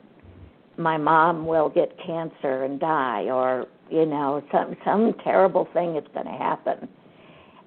[0.76, 6.04] My mom will get cancer and die, or you know, some some terrible thing is
[6.12, 6.88] going to happen.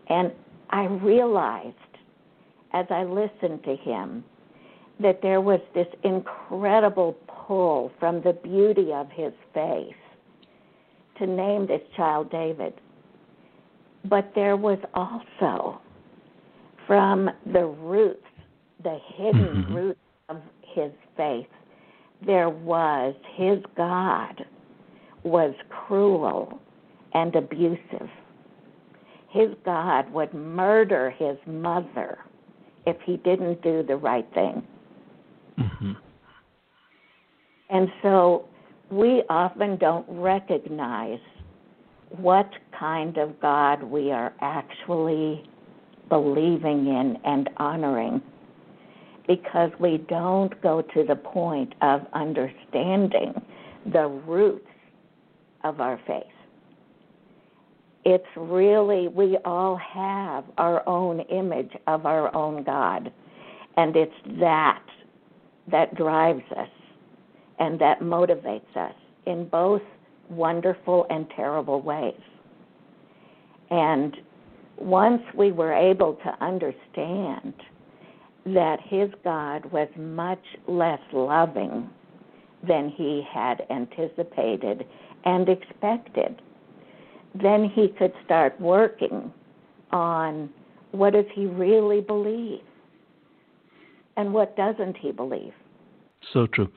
[0.08, 0.32] And
[0.69, 1.76] I realized
[2.73, 4.23] as I listened to him
[5.00, 9.93] that there was this incredible pull from the beauty of his face
[11.17, 12.73] to name this child David.
[14.06, 15.79] But there was also
[16.87, 18.25] from the roots,
[18.83, 19.73] the hidden Mhm.
[19.73, 21.50] roots of his faith,
[22.21, 24.45] there was his God
[25.23, 26.60] was cruel
[27.13, 28.10] and abusive.
[29.29, 32.17] His God would murder his mother
[32.85, 34.65] if he didn't do the right thing.
[35.60, 35.96] Mhm.
[37.70, 38.46] And so
[38.90, 41.20] we often don't recognize
[42.10, 45.44] what kind of God we are actually
[46.10, 48.22] believing in and honoring
[49.28, 53.40] because we don't go to the point of understanding
[53.86, 54.66] the roots
[55.64, 56.24] of our faith.
[58.06, 63.12] It's really, we all have our own image of our own God,
[63.78, 64.82] and it's that
[65.72, 66.70] that drives us
[67.60, 68.96] and that motivates us
[69.26, 69.82] in both
[70.30, 72.20] wonderful and terrible ways.
[73.70, 74.15] And
[74.78, 77.54] once we were able to understand
[78.46, 81.90] that his God was much less loving
[82.67, 84.86] than he had anticipated
[85.26, 86.42] and expected,
[87.36, 89.32] then he could start working
[89.92, 90.50] on
[90.92, 92.62] what does he really believe
[94.20, 95.54] and what doesn't he believe.
[96.34, 96.67] So true.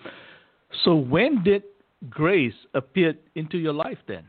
[0.85, 1.65] So when did
[2.09, 4.25] grace appear into your life then?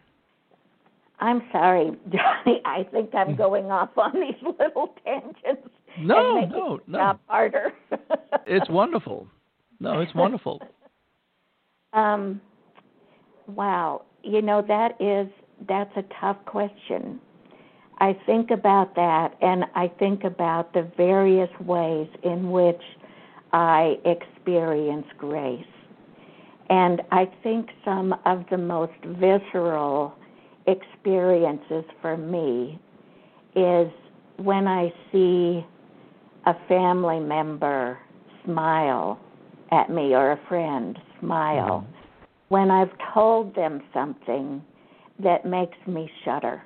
[1.19, 2.59] I'm sorry, Johnny.
[2.65, 5.69] I think I'm going off on these little tangents.
[5.99, 7.19] No, no, no.
[7.27, 7.71] harder.
[8.47, 9.27] it's wonderful.
[9.79, 10.59] No, it's wonderful.
[11.93, 12.41] Um,
[13.45, 14.01] wow.
[14.23, 15.31] You know that is
[15.67, 17.19] that's a tough question.
[17.99, 22.81] I think about that, and I think about the various ways in which
[23.53, 25.63] I experience grace.
[26.69, 30.15] And I think some of the most visceral
[30.65, 32.79] experiences for me
[33.55, 33.91] is
[34.37, 35.65] when I see
[36.45, 37.99] a family member
[38.43, 39.19] smile
[39.71, 42.25] at me or a friend smile, mm-hmm.
[42.49, 44.63] when I've told them something
[45.19, 46.63] that makes me shudder.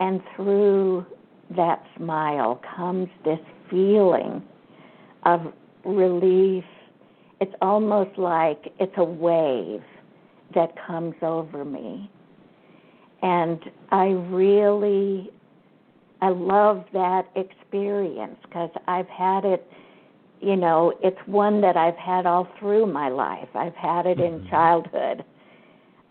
[0.00, 1.06] And through
[1.56, 4.42] that smile comes this feeling
[5.24, 5.52] of
[5.84, 6.64] relief.
[7.40, 9.82] It's almost like it's a wave
[10.54, 12.10] that comes over me.
[13.22, 13.58] And
[13.90, 15.30] I really
[16.24, 19.70] I love that experience because I've had it,
[20.40, 23.48] you know, it's one that I've had all through my life.
[23.54, 24.48] I've had it in mm-hmm.
[24.48, 25.22] childhood.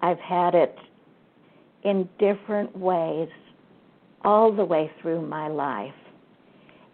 [0.03, 0.78] I've had it
[1.84, 3.30] in different ways
[4.24, 5.93] all the way through my life.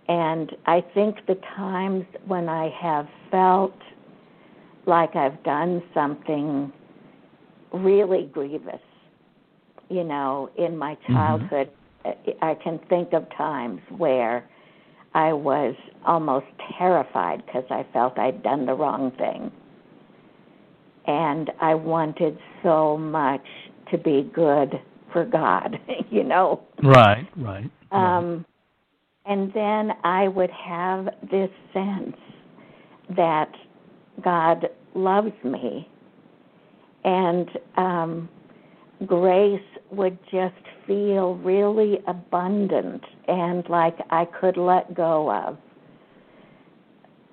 [0.09, 3.77] And I think the times when I have felt
[4.85, 6.73] like I've done something
[7.71, 8.81] really grievous,
[9.89, 11.13] you know, in my mm-hmm.
[11.13, 11.75] childhood, mm-hmm
[12.41, 14.47] I can think of times where
[15.13, 16.45] I was almost
[16.77, 19.51] terrified because I felt I'd done the wrong thing.
[21.07, 23.45] And I wanted so much
[23.91, 24.79] to be good
[25.11, 25.79] for God,
[26.09, 26.61] you know.
[26.83, 27.69] Right, right.
[27.91, 28.45] Um
[29.29, 32.17] and then I would have this sense
[33.15, 33.51] that
[34.21, 35.87] God loves me
[37.05, 38.27] and um
[39.05, 39.61] grace
[39.91, 40.55] would just
[40.85, 45.57] feel really abundant and like I could let go of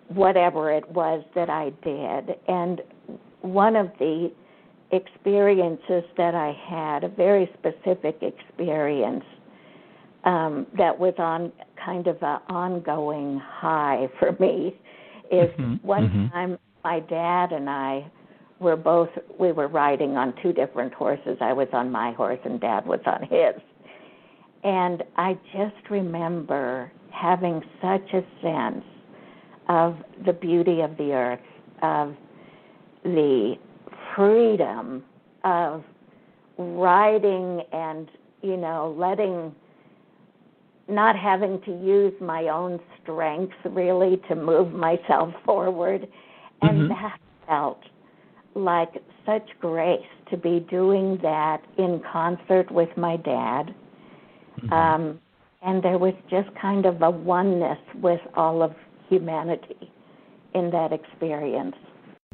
[0.09, 2.37] whatever it was that I did.
[2.49, 2.81] And
[3.41, 4.31] one of the
[4.93, 9.25] experiences that I had, a very specific experience
[10.27, 11.53] um, that was on
[11.83, 14.77] kind of an ongoing high for me,
[15.31, 15.87] is mm-hmm.
[15.87, 16.29] one mm-hmm.
[16.29, 18.11] time my dad and I
[18.59, 21.37] we're both we were riding on two different horses.
[21.41, 23.61] I was on my horse and dad was on his.
[24.65, 28.85] And I just remember having such a sense
[29.69, 31.41] of the beauty of the earth,
[31.83, 32.15] of
[33.05, 33.57] the
[34.15, 35.05] freedom
[35.45, 35.85] of
[36.59, 38.09] riding and,
[38.43, 39.55] you know, letting
[40.89, 46.07] not having to use my own strength really to move myself forward.
[46.63, 46.89] And mm-hmm.
[46.89, 47.81] that felt
[48.55, 53.75] like such grace to be doing that in concert with my dad.
[54.63, 54.73] Mm-hmm.
[54.73, 55.21] Um,
[55.63, 58.73] and there was just kind of a oneness with all of
[59.09, 59.93] humanity
[60.55, 61.75] in that experience.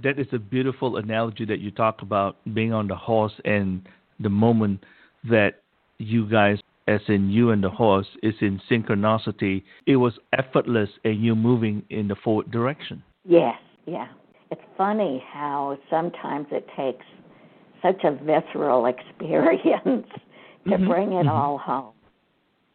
[0.03, 3.87] That is a beautiful analogy that you talk about being on the horse and
[4.21, 4.85] the moment
[5.29, 5.63] that
[5.99, 9.63] you guys, as in you and the horse, is in synchronicity.
[9.87, 13.03] It was effortless and you moving in the forward direction.
[13.25, 13.57] Yes,
[13.87, 14.09] yeah
[14.53, 17.05] it's funny how sometimes it takes
[17.81, 20.07] such a visceral experience
[20.65, 20.89] to mm-hmm.
[20.89, 21.29] bring it mm-hmm.
[21.29, 21.95] all home.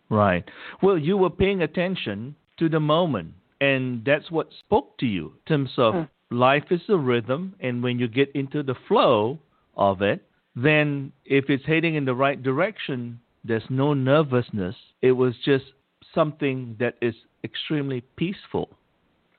[0.10, 0.44] Right.
[0.82, 5.58] Well, you were paying attention to the moment, and that's what spoke to you in
[5.58, 6.10] terms of mm.
[6.32, 9.38] life is a rhythm, and when you get into the flow
[9.76, 14.76] of it, then if it's heading in the right direction, there's no nervousness.
[15.02, 15.66] It was just
[16.14, 18.70] something that is extremely peaceful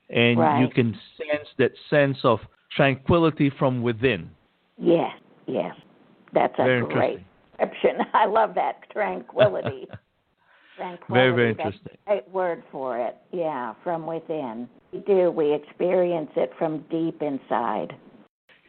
[0.09, 0.61] and right.
[0.61, 2.39] you can sense that sense of
[2.75, 4.29] tranquility from within.
[4.77, 5.11] Yes,
[5.47, 5.75] yes.
[6.33, 7.19] That's a very great
[7.51, 8.05] description.
[8.13, 9.87] I love that tranquility.
[10.77, 11.13] tranquility.
[11.13, 11.81] Very, very interesting.
[11.85, 13.17] That's a great word for it.
[13.31, 14.69] Yeah, from within.
[14.91, 15.31] We do.
[15.31, 17.95] We experience it from deep inside.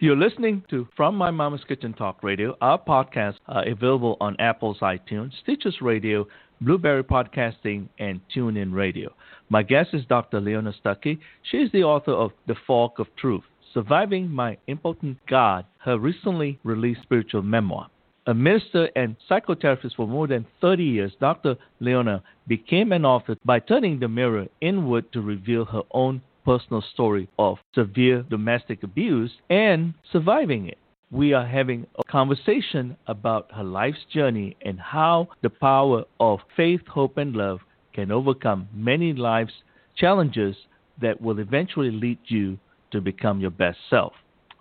[0.02, 2.56] You're listening to From My Mama's Kitchen Talk Radio.
[2.62, 6.26] Our podcasts are uh, available on Apple's iTunes, Stitcher Radio,
[6.62, 9.12] Blubrry Podcasting, and TuneIn Radio.
[9.50, 10.40] My guest is Dr.
[10.40, 11.20] Leona Stucky.
[11.42, 13.42] She is the author of The Fog of Truth,
[13.74, 17.90] Surviving My Impotent God, her recently released spiritual memoir.
[18.26, 21.56] A minister and psychotherapist for more than 30 years, Dr.
[21.78, 27.28] Leona became an author by turning the mirror inward to reveal her own personal story
[27.38, 30.78] of severe domestic abuse and surviving it.
[31.10, 36.86] We are having a conversation about her life's journey and how the power of faith,
[36.86, 37.60] hope, and love
[37.92, 39.52] can overcome many life's
[39.96, 40.56] challenges
[41.00, 42.58] that will eventually lead you
[42.92, 44.12] to become your best self.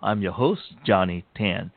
[0.02, 1.70] I'm your host, Johnny Tan.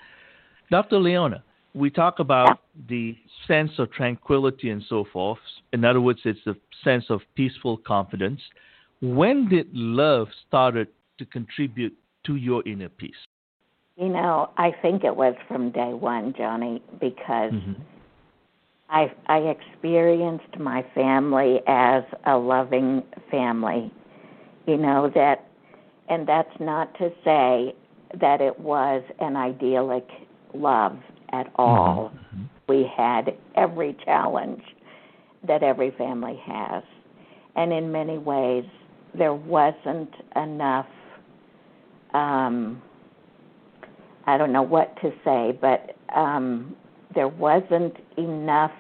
[0.72, 0.98] Dr.
[0.98, 1.44] Leona,
[1.74, 3.16] we talk about the
[3.48, 5.40] sense of tranquility and so forth.
[5.72, 8.42] In other words, it's the sense of peaceful confidence.
[9.04, 10.88] When did love started
[11.18, 11.94] to contribute
[12.26, 13.28] to your inner peace?
[13.98, 17.74] You know, I think it was from day one, Johnny, because mm-hmm.
[18.90, 23.92] I I experienced my family as a loving family.
[24.68, 25.50] You know that,
[26.08, 27.76] and that's not to say
[28.22, 30.08] that it was an idyllic
[30.54, 30.98] love
[31.34, 32.14] at all.
[32.16, 32.44] Mm-hmm.
[32.70, 34.64] We had every challenge
[35.46, 36.84] that every family has,
[37.58, 38.64] and in many ways,
[39.18, 40.88] there wasn't enough.
[42.14, 42.82] Um,
[44.26, 46.76] I don't know what to say, but um,
[47.14, 48.72] there wasn't enough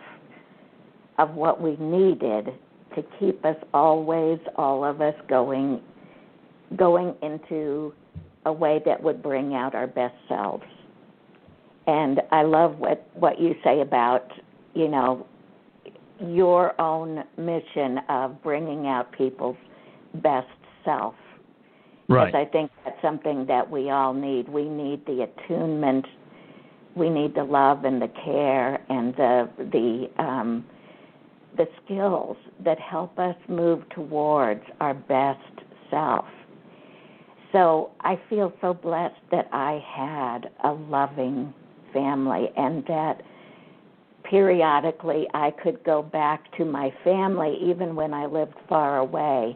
[1.18, 2.54] of what we needed
[2.96, 5.82] to keep us always, all of us, going,
[6.76, 7.94] going into
[8.46, 10.64] a way that would bring out our best selves.
[11.88, 14.32] And I love what what you say about
[14.74, 15.28] you know
[16.20, 19.58] your own mission of bringing out people's
[20.16, 20.48] best
[20.86, 21.16] self.
[22.10, 22.28] Right.
[22.28, 24.50] Because I think that's something that we all need.
[24.50, 26.06] We need the attunement.
[26.96, 30.66] We need the love and the care and the the um,
[31.58, 35.40] the skills that help us move towards our best
[35.90, 36.26] self.
[37.52, 41.54] So I feel so blessed that I had a loving
[41.94, 43.22] family and that
[44.24, 49.56] periodically I could go back to my family even when I lived far away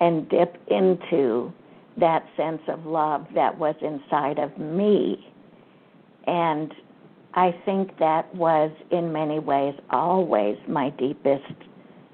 [0.00, 1.52] and dip into
[1.96, 5.32] that sense of love that was inside of me.
[6.26, 6.72] And
[7.34, 11.44] I think that was in many ways always my deepest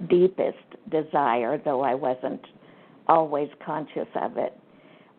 [0.08, 0.56] deepest
[0.90, 2.40] desire, though I wasn't
[3.06, 4.56] always conscious of it,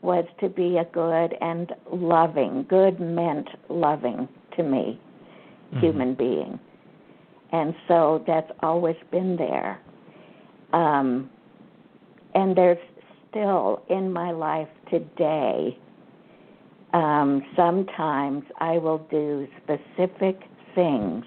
[0.02, 5.00] was to be a good and loving, good meant loving to me
[5.72, 5.80] mm-hmm.
[5.80, 6.60] human being.
[7.52, 9.80] And so that's always been there.
[10.74, 11.30] Um,
[12.36, 12.78] and there's
[13.30, 15.78] still in my life today,
[16.94, 20.42] um, sometimes I will do specific
[20.76, 21.24] things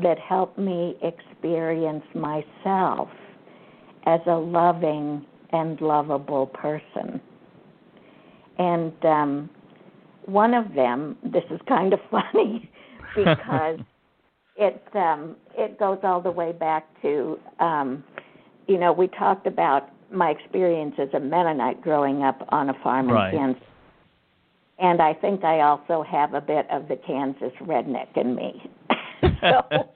[0.00, 3.08] that help me experience myself
[4.06, 7.20] as a loving and lovable person.
[8.58, 9.50] And um,
[10.26, 12.70] one of them, this is kind of funny
[13.16, 13.78] because
[14.56, 18.04] it um, it goes all the way back to um,
[18.66, 23.08] you know we talked about my experience as a Mennonite growing up on a farm
[23.08, 23.32] right.
[23.32, 23.62] in Kansas.
[24.78, 28.70] And I think I also have a bit of the Kansas redneck in me.
[29.40, 29.64] so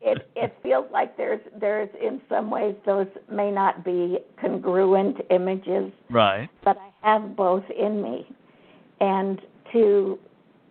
[0.00, 5.90] it it feels like there's there's in some ways those may not be congruent images.
[6.10, 6.48] Right.
[6.64, 8.26] But I have both in me.
[9.00, 9.40] And
[9.72, 10.18] to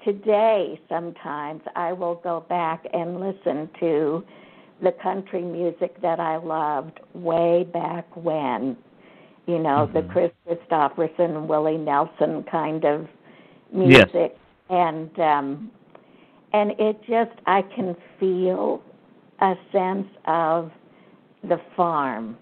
[0.04, 4.24] today sometimes I will go back and listen to
[4.82, 8.78] the country music that I loved way back when.
[9.48, 9.94] You know, mm-hmm.
[9.94, 13.08] the Kris Kristofferson, Willie Nelson kind of
[13.72, 14.14] music.
[14.14, 14.32] Yes.
[14.70, 15.72] And um
[16.54, 18.82] and it just I can feel
[19.42, 20.72] a sense of
[21.44, 22.38] the farm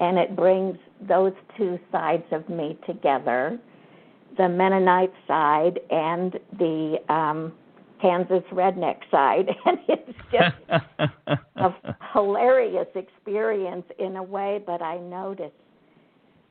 [0.00, 0.76] and it brings
[1.06, 3.60] those two sides of me together
[4.36, 7.52] the Mennonite side and the um,
[8.00, 10.56] Kansas redneck side, and it's just
[11.56, 11.74] a
[12.12, 14.62] hilarious experience in a way.
[14.64, 15.52] But I notice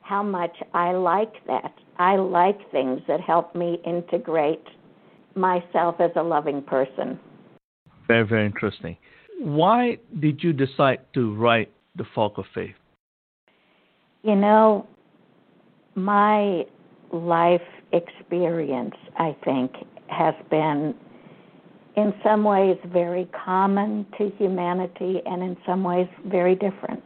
[0.04, 1.72] how much I like that.
[1.98, 4.64] I like things that help me integrate
[5.34, 7.18] myself as a loving person.
[8.06, 8.96] Very, very interesting.
[9.40, 12.74] Why did you decide to write The Fog of Faith?
[14.22, 14.86] You know,
[15.94, 16.64] my
[17.10, 19.72] life experience, I think,
[20.08, 20.94] has been
[21.96, 27.04] in some ways very common to humanity and in some ways very different.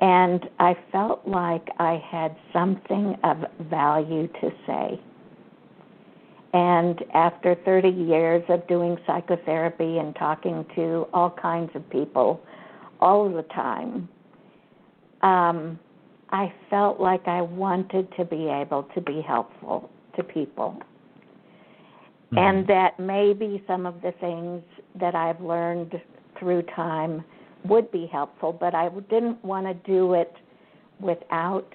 [0.00, 5.00] And I felt like I had something of value to say.
[6.52, 12.40] And after 30 years of doing psychotherapy and talking to all kinds of people
[13.00, 14.08] all the time,
[15.22, 15.78] um,
[16.30, 20.78] I felt like I wanted to be able to be helpful to people.
[22.32, 22.38] Mm-hmm.
[22.38, 24.62] And that maybe some of the things
[25.00, 26.00] that I've learned
[26.38, 27.24] through time
[27.64, 30.32] would be helpful, but I didn't want to do it
[31.00, 31.66] without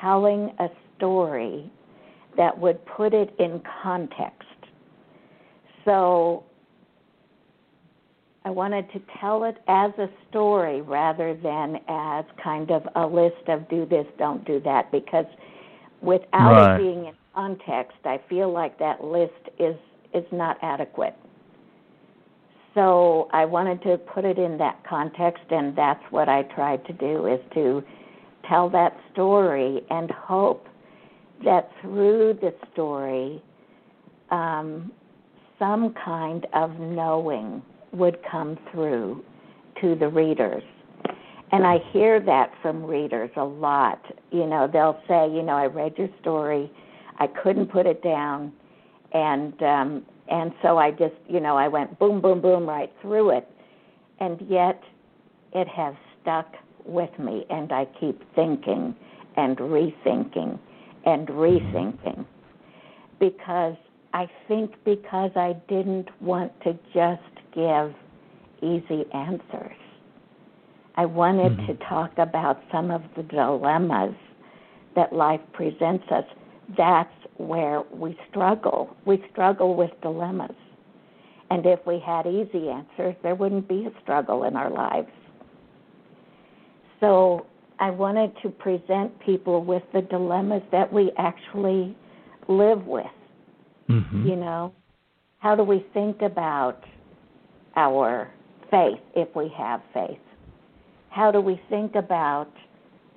[0.00, 1.70] telling a story
[2.36, 4.44] that would put it in context.
[5.84, 6.44] So
[8.44, 13.48] I wanted to tell it as a story rather than as kind of a list
[13.48, 15.26] of do this, don't do that, because
[16.00, 16.76] without right.
[16.76, 19.76] it being in context, I feel like that list is
[20.14, 21.14] is not adequate.
[22.78, 26.92] So I wanted to put it in that context, and that's what I tried to
[26.92, 27.82] do is to
[28.48, 30.64] tell that story and hope
[31.44, 33.42] that through the story,
[34.30, 34.92] um,
[35.58, 37.62] some kind of knowing
[37.92, 39.24] would come through
[39.80, 40.62] to the readers.
[41.50, 44.00] And I hear that from readers a lot.
[44.30, 46.70] You know, they'll say, you know, I read your story,
[47.18, 48.52] I couldn't put it down,
[49.12, 53.30] and um, and so I just, you know, I went boom, boom, boom right through
[53.30, 53.48] it,
[54.20, 54.80] and yet
[55.54, 56.54] it has stuck
[56.84, 58.94] with me, and I keep thinking
[59.36, 60.58] and rethinking
[61.04, 62.26] and rethinking
[63.20, 63.76] because
[64.12, 67.22] I think because I didn't want to just
[67.54, 67.94] give
[68.62, 69.76] easy answers.
[70.96, 71.66] I wanted mm-hmm.
[71.66, 74.14] to talk about some of the dilemmas
[74.96, 76.24] that life presents us.
[76.76, 78.96] That's where we struggle.
[79.06, 80.54] We struggle with dilemmas.
[81.50, 85.08] And if we had easy answers, there wouldn't be a struggle in our lives.
[87.00, 87.46] So
[87.78, 91.96] I wanted to present people with the dilemmas that we actually
[92.48, 93.06] live with.
[93.88, 94.26] Mm-hmm.
[94.26, 94.74] You know,
[95.38, 96.82] how do we think about
[97.76, 98.30] our
[98.70, 100.18] faith if we have faith?
[101.10, 102.50] How do we think about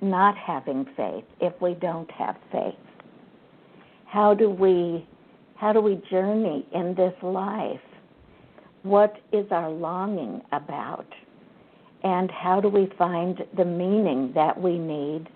[0.00, 2.74] not having faith if we don't have faith?
[4.12, 5.08] How do we
[5.54, 7.80] how do we journey in this life?
[8.82, 11.06] What is our longing about?
[12.04, 15.28] And how do we find the meaning that we need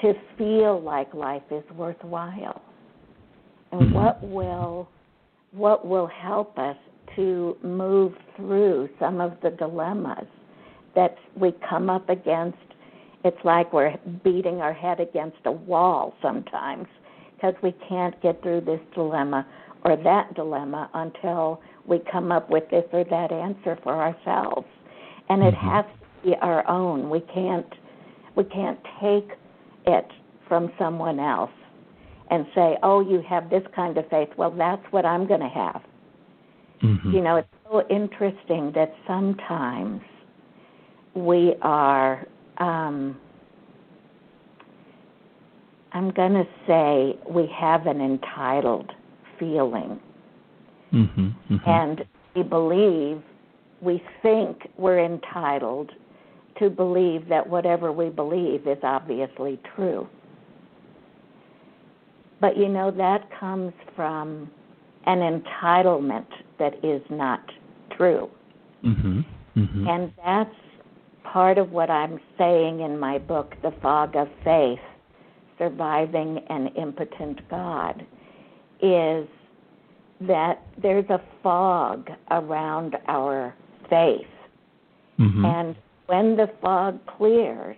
[0.00, 2.62] to feel like life is worthwhile?
[3.72, 3.94] And mm-hmm.
[3.94, 4.88] what will
[5.52, 6.76] what will help us
[7.16, 10.26] to move through some of the dilemmas
[10.94, 12.56] that we come up against.
[13.24, 13.94] It's like we're
[14.24, 16.86] beating our head against a wall sometimes
[17.40, 19.46] because we can't get through this dilemma
[19.84, 24.66] or that dilemma until we come up with this or that answer for ourselves.
[25.28, 25.68] And it mm-hmm.
[25.68, 27.08] has to be our own.
[27.08, 27.66] We can't
[28.36, 29.30] we can't take
[29.86, 30.06] it
[30.48, 31.50] from someone else
[32.30, 34.28] and say, "Oh, you have this kind of faith.
[34.36, 35.82] Well, that's what I'm going to have."
[36.82, 37.10] Mm-hmm.
[37.10, 40.00] You know, it's so interesting that sometimes
[41.14, 42.26] we are,
[42.58, 43.18] um,
[45.92, 48.90] I'm going to say, we have an entitled
[49.38, 50.00] feeling.
[50.92, 51.28] Mm-hmm.
[51.54, 51.70] Mm-hmm.
[51.70, 53.22] And we believe,
[53.80, 55.90] we think we're entitled
[56.58, 60.06] to believe that whatever we believe is obviously true.
[62.40, 64.50] But you know, that comes from
[65.06, 66.26] an entitlement
[66.58, 67.40] that is not
[67.96, 68.30] true.
[68.84, 69.20] Mm-hmm.
[69.56, 69.88] Mm-hmm.
[69.88, 70.54] And that's
[71.24, 74.78] part of what I'm saying in my book, The Fog of Faith
[75.60, 78.06] Surviving an Impotent God,
[78.80, 79.28] is
[80.22, 83.54] that there's a fog around our
[83.90, 84.26] faith.
[85.18, 85.44] Mm-hmm.
[85.44, 87.76] And when the fog clears,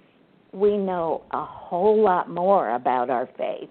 [0.52, 3.70] we know a whole lot more about our faith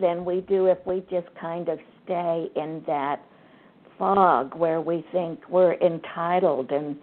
[0.00, 3.20] than we do if we just kind of stay in that
[3.98, 6.96] fog where we think we're entitled and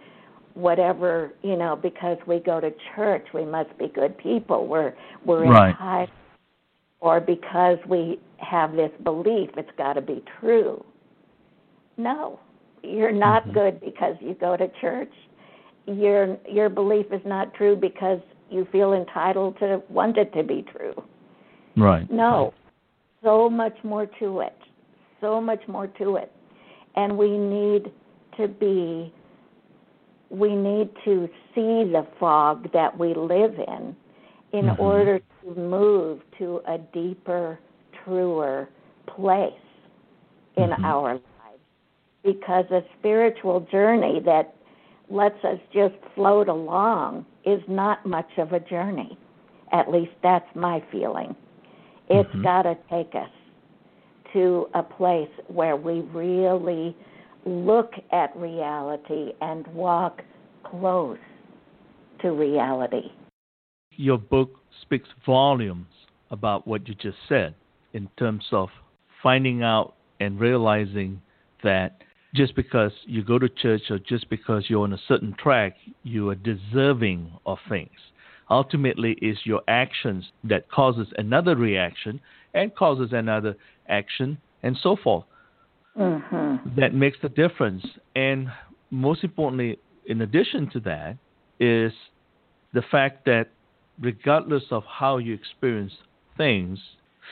[0.54, 4.66] whatever you know because we go to church we must be good people.
[4.66, 4.94] We're
[5.24, 5.70] we're right.
[5.70, 6.10] entitled
[7.00, 10.84] or because we have this belief it's got to be true.
[11.96, 12.40] No
[12.82, 13.52] you're not mm-hmm.
[13.52, 15.12] good because you go to church.
[15.86, 20.64] Your your belief is not true because you feel entitled to want it to be
[20.76, 21.02] true.
[21.76, 22.10] Right.
[22.10, 22.54] No
[23.22, 24.56] so much more to it
[25.22, 26.30] so much more to it.
[26.96, 27.90] And we need
[28.36, 29.14] to be
[30.32, 33.94] we need to see the fog that we live in
[34.52, 34.80] in mm-hmm.
[34.80, 37.58] order to move to a deeper
[38.04, 38.68] truer
[39.06, 39.52] place
[40.56, 40.84] in Mhm.
[40.84, 41.62] our lives
[42.22, 44.54] because a spiritual journey that
[45.10, 49.18] lets us just float along is not much of a journey.
[49.72, 51.36] At least that's my feeling.
[52.08, 52.42] It's Mhm.
[52.42, 53.30] got to take us
[54.32, 56.96] to a place where we really
[57.44, 60.22] look at reality and walk
[60.64, 61.18] close
[62.20, 63.10] to reality.
[63.96, 65.86] Your book speaks volumes
[66.30, 67.54] about what you just said
[67.92, 68.68] in terms of
[69.22, 71.20] finding out and realizing
[71.62, 72.02] that
[72.34, 76.30] just because you go to church or just because you're on a certain track, you
[76.30, 77.90] are deserving of things.
[78.50, 82.20] Ultimately, it's your actions that causes another reaction
[82.54, 83.54] and causes another
[83.88, 85.24] action and so forth.
[85.96, 86.76] Mhm.
[86.76, 87.84] that makes the difference.
[88.16, 88.50] And
[88.90, 91.16] most importantly, in addition to that,
[91.60, 91.92] is
[92.72, 93.48] the fact that
[94.00, 95.92] regardless of how you experience
[96.36, 96.78] things,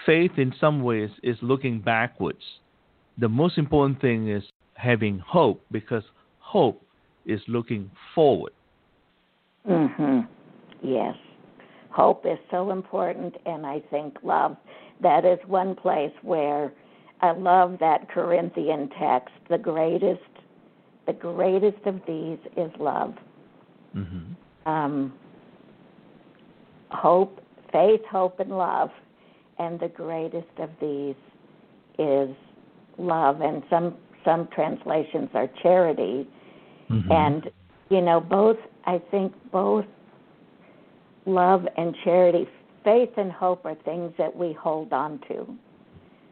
[0.05, 2.61] faith in some ways is looking backwards.
[3.19, 4.45] The most important thing is
[4.75, 6.05] having hope because
[6.39, 6.83] hope
[7.27, 8.53] is looking forward.
[9.69, 10.27] Mhm.
[10.83, 11.17] Yes.
[11.91, 14.57] Hope is so important and I think love
[15.01, 16.73] that is one place where
[17.23, 19.35] I love that Corinthian text.
[19.49, 20.21] The greatest
[21.07, 23.15] the greatest of these is love.
[23.93, 24.33] hmm
[24.67, 25.13] Um
[26.91, 27.41] hope,
[27.73, 28.91] faith, hope and love.
[29.59, 31.17] And the greatest of these
[31.99, 32.35] is
[32.99, 36.29] love and some some translations are charity
[36.89, 37.51] hmm and
[37.89, 39.85] you know both i think both
[41.27, 42.47] love and charity
[42.85, 45.57] faith and hope are things that we hold on to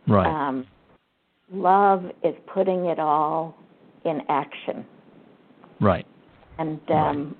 [0.08, 0.26] right.
[0.26, 0.66] um,
[1.52, 3.56] love is putting it all
[4.04, 4.84] in action
[5.80, 6.06] right.
[6.58, 7.36] and um,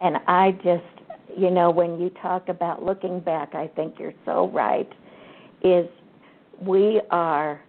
[0.00, 0.84] and i just
[1.36, 4.90] you know when you talk about looking back i think you're so right
[5.62, 5.88] is
[6.60, 7.60] we are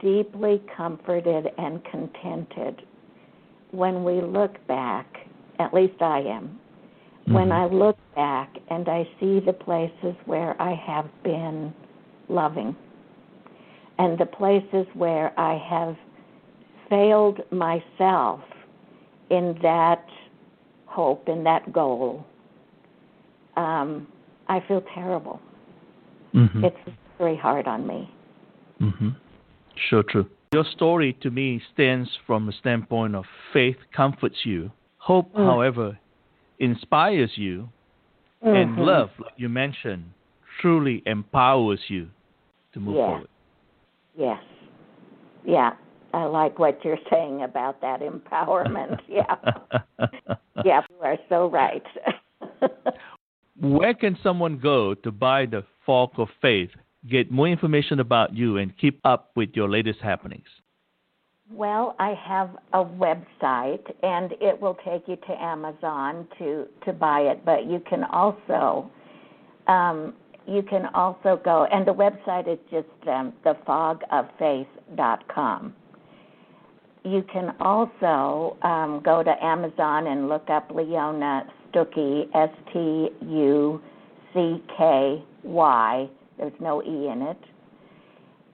[0.00, 2.82] deeply comforted and contented
[3.72, 5.06] when we look back
[5.58, 6.58] at least i am
[7.26, 7.52] when Mhm.
[7.52, 11.72] I look back and I see the places where I have been
[12.28, 12.76] loving
[13.98, 15.96] and the places where I have
[16.88, 18.40] failed myself
[19.30, 20.04] in that
[20.86, 22.24] hope, in that goal,
[23.56, 24.06] um,
[24.48, 25.40] I feel terrible.
[26.34, 26.64] Mhm.
[26.64, 28.10] It's very hard on me.
[28.78, 29.10] hmm
[29.76, 30.28] Sure, true.
[30.52, 34.70] Your story to me stands from a standpoint of faith comforts you.
[34.98, 35.44] Hope, Mm.
[35.46, 35.98] however,
[36.58, 37.68] inspires you,
[38.42, 38.86] and Mhm.
[38.86, 40.12] love, like you mentioned,
[40.60, 42.08] truly empowers you
[42.72, 43.06] to move Yeah.
[43.06, 43.28] forward.
[44.16, 44.42] Yes.
[45.44, 45.72] Yeah.
[46.12, 49.00] I like what you're saying about that empowerment.
[49.08, 49.34] yeah.
[50.64, 51.82] Yeah, you are so right.
[53.60, 56.70] Where can someone go to buy the Fog of Faith,
[57.08, 60.46] get more information about you, and keep up with your latest happenings?
[61.50, 67.20] well, I have a website and it will take you to Amazon to to buy
[67.20, 68.90] it, but you can also
[69.66, 70.14] um,
[70.46, 75.74] you can also go and the website is just um, thefogoffaith.com.
[77.04, 83.82] You can also um, go to Amazon and look up Leona Stucky, S T U
[84.32, 86.08] C K Y.
[86.38, 87.36] There's no E in it.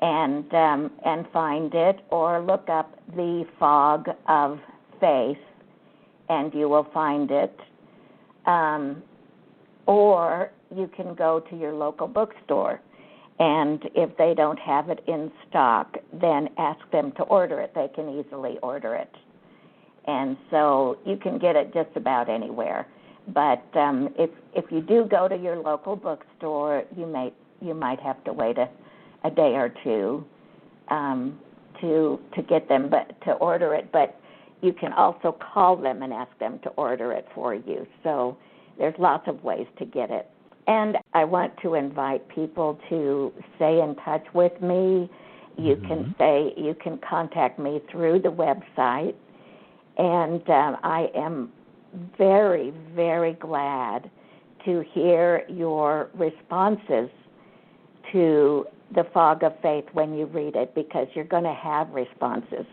[0.00, 4.58] And um, and find it, or look up the Fog of
[4.98, 5.36] Faith,
[6.30, 7.54] and you will find it.
[8.46, 9.02] Um,
[9.86, 12.80] or you can go to your local bookstore,
[13.38, 17.72] and if they don't have it in stock, then ask them to order it.
[17.74, 19.10] They can easily order it,
[20.06, 22.86] and so you can get it just about anywhere.
[23.28, 28.00] But um, if if you do go to your local bookstore, you may you might
[28.00, 28.68] have to wait a,
[29.24, 30.24] a day or two
[30.88, 31.38] um,
[31.80, 33.90] to to get them, but to order it.
[33.92, 34.20] But
[34.62, 37.86] you can also call them and ask them to order it for you.
[38.02, 38.36] So
[38.78, 40.28] there's lots of ways to get it.
[40.70, 45.10] And I want to invite people to stay in touch with me.
[45.58, 49.16] You can say you can contact me through the website,
[49.98, 51.50] and um, I am
[52.16, 54.08] very very glad
[54.64, 57.10] to hear your responses
[58.12, 58.64] to
[58.94, 62.66] the fog of faith when you read it because you're going to have responses.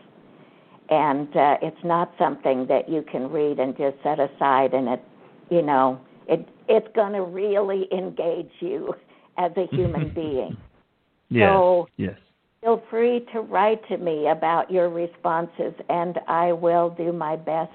[0.92, 5.04] And uh, it's not something that you can read and just set aside and it
[5.50, 8.94] you know it it's going to really engage you
[9.38, 10.58] as a human being
[11.30, 11.50] Yes.
[11.52, 12.18] So- yes.
[12.62, 17.72] feel free to write to me about your responses and i will do my best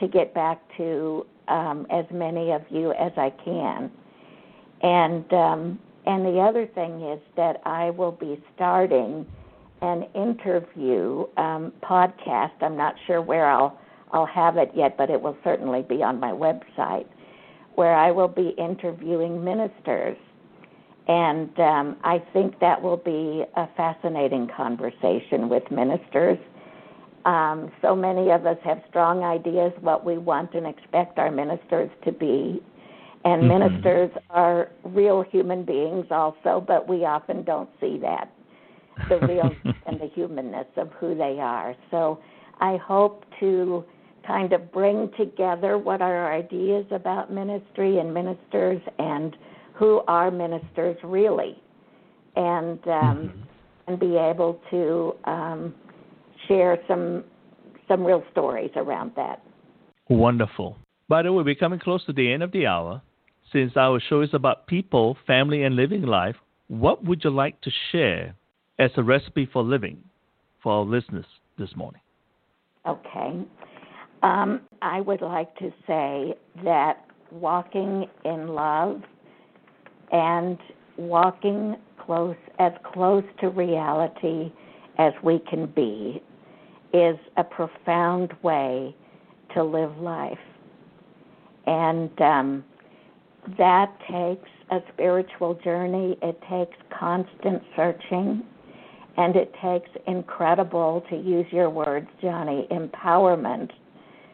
[0.00, 3.90] to get back to um, as many of you as i can
[4.82, 9.26] and um, and the other thing is that i will be starting
[9.80, 12.50] an interview um, podcast.
[12.60, 13.78] I'm not sure where I'll
[14.10, 17.06] I'll have it yet, but it will certainly be on my website,
[17.78, 20.16] where I will be interviewing ministers,
[21.06, 26.38] and um, I think that will be a fascinating conversation with ministers.
[27.24, 31.88] Um, so many of us have strong ideas what we want and expect our ministers
[32.04, 32.60] to be,
[33.24, 33.60] and mm-hmm.
[33.60, 38.28] ministers are real human beings also, but we often don't see that
[39.08, 39.54] the real
[39.86, 41.76] and the humanness of who they are.
[41.92, 42.18] So
[42.60, 43.84] I hope to
[44.28, 49.34] kind of bring together what are our ideas about ministry and ministers and
[49.74, 51.56] who are ministers really,
[52.36, 53.40] and um, mm-hmm.
[53.86, 55.74] and be able to um,
[56.46, 57.24] share some
[57.88, 59.42] some real stories around that.
[60.10, 60.76] Wonderful.
[61.08, 63.00] By the way, we're coming close to the end of the hour.
[63.50, 66.36] Since our show is about people, family, and living life,
[66.68, 68.34] what would you like to share
[68.78, 70.02] as a recipe for living
[70.62, 71.24] for our listeners
[71.58, 72.02] this morning?
[72.86, 73.46] Okay.
[74.22, 79.02] Um, I would like to say that walking in love
[80.10, 80.58] and
[80.96, 84.50] walking close as close to reality
[84.98, 86.22] as we can be
[86.92, 88.94] is a profound way
[89.54, 90.38] to live life.
[91.66, 92.64] And um,
[93.58, 98.42] that takes a spiritual journey, it takes constant searching,
[99.16, 103.70] and it takes incredible, to use your words, Johnny, empowerment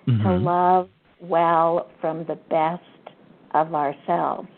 [0.06, 0.22] mm-hmm.
[0.22, 0.88] to love
[1.20, 2.82] well from the best
[3.54, 4.48] of ourselves.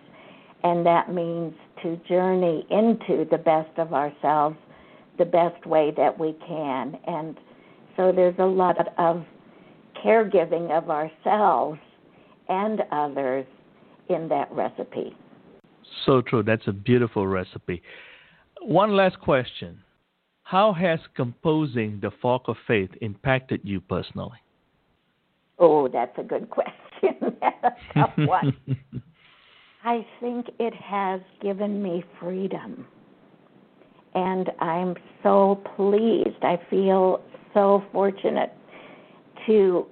[0.64, 4.56] And that means to journey into the best of ourselves
[5.18, 6.98] the best way that we can.
[7.06, 7.38] And
[7.96, 9.24] so there's a lot of
[10.04, 11.78] caregiving of ourselves
[12.48, 13.46] and others
[14.08, 15.16] in that recipe.
[16.04, 16.42] So true.
[16.42, 17.82] That's a beautiful recipe.
[18.60, 19.82] One last question.
[20.42, 24.38] How has composing the Fog of Faith impacted you personally?
[25.58, 26.50] Oh, that's a good
[27.02, 27.36] question.
[27.40, 28.56] that's a tough one.
[29.84, 32.86] I think it has given me freedom.
[34.14, 36.42] And I'm so pleased.
[36.42, 37.22] I feel
[37.54, 38.52] so fortunate
[39.46, 39.86] to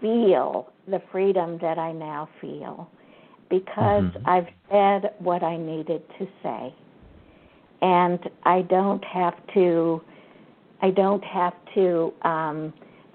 [0.00, 2.88] feel the freedom that I now feel
[3.50, 4.28] because mm-hmm.
[4.28, 6.74] I've said what I needed to say.
[7.82, 10.00] And I don't have to
[10.82, 12.72] I don't have to um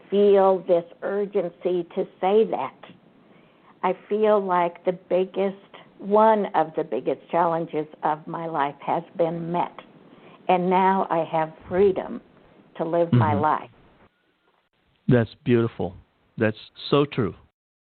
[0.10, 2.76] feel this urgency to say that.
[3.84, 5.56] I feel like the biggest,
[5.98, 9.76] one of the biggest challenges of my life has been met.
[10.48, 12.22] And now I have freedom
[12.78, 13.20] to live mm-hmm.
[13.20, 13.70] my life.
[15.08, 15.96] That's beautiful.
[16.38, 16.58] That's
[16.90, 17.36] so true.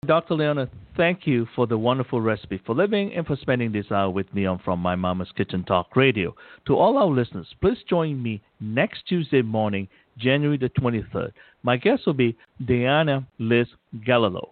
[0.07, 0.33] Dr.
[0.33, 0.67] Leona,
[0.97, 4.47] thank you for the wonderful recipe for living and for spending this hour with me
[4.47, 6.33] on From My Mama's Kitchen Talk Radio.
[6.65, 9.87] To all our listeners, please join me next Tuesday morning
[10.21, 11.31] January the 23rd.
[11.63, 13.67] My guest will be Diana Liz
[14.05, 14.51] Galileo.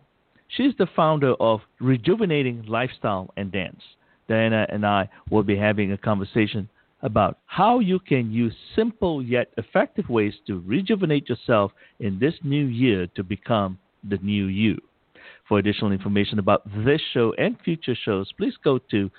[0.49, 3.81] She's the founder of Rejuvenating Lifestyle and Dance.
[4.27, 6.69] Diana and I will be having a conversation
[7.01, 12.65] about how you can use simple yet effective ways to rejuvenate yourself in this new
[12.65, 14.77] year to become the new you.
[15.47, 19.11] For additional information about this show and future shows, please go to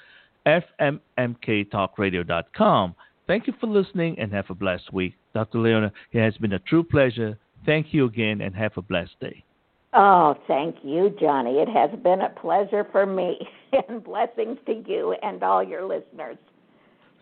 [0.46, 2.94] fmmktalkradio.com.
[3.30, 5.14] Thank you for listening and have a blessed week.
[5.34, 5.58] Dr.
[5.58, 7.38] Leona, it has been a true pleasure.
[7.64, 9.44] Thank you again and have a blessed day.
[9.92, 11.58] Oh, thank you, Johnny.
[11.58, 13.38] It has been a pleasure for me
[13.88, 16.38] and blessings to you and all your listeners.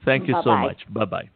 [0.07, 0.45] Thank you Bye-bye.
[0.45, 0.95] so much.
[0.95, 1.29] Bye bye.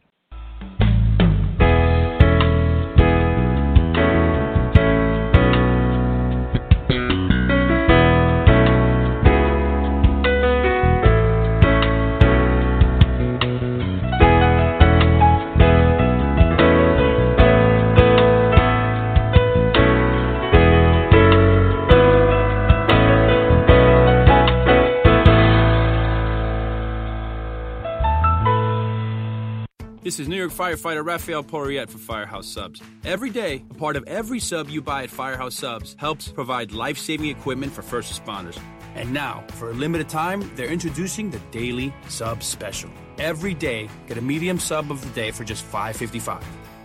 [30.13, 32.83] This is New York firefighter Rafael Poriette for Firehouse Subs.
[33.03, 36.99] Every day, a part of every sub you buy at Firehouse Subs helps provide life
[36.99, 38.61] saving equipment for first responders.
[38.95, 42.91] And now, for a limited time, they're introducing the Daily Sub Special.
[43.17, 46.45] Every day, get a medium sub of the day for just $5.55.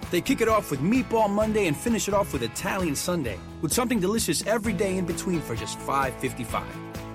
[0.10, 3.74] They kick it off with Meatball Monday and finish it off with Italian Sunday, with
[3.74, 6.64] something delicious every day in between for just $5.55.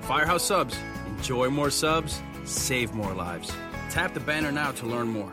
[0.03, 0.77] Firehouse Subs.
[1.07, 3.51] Enjoy more subs, save more lives.
[3.89, 5.33] Tap the banner now to learn more.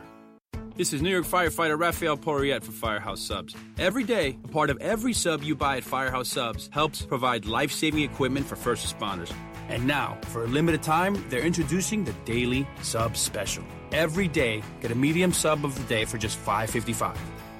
[0.79, 3.53] This is New York firefighter Rafael Poriette for Firehouse Subs.
[3.77, 7.69] Every day, a part of every sub you buy at Firehouse Subs helps provide life
[7.73, 9.29] saving equipment for first responders.
[9.67, 13.65] And now, for a limited time, they're introducing the Daily Sub Special.
[13.91, 17.17] Every day, get a medium sub of the day for just $5.55.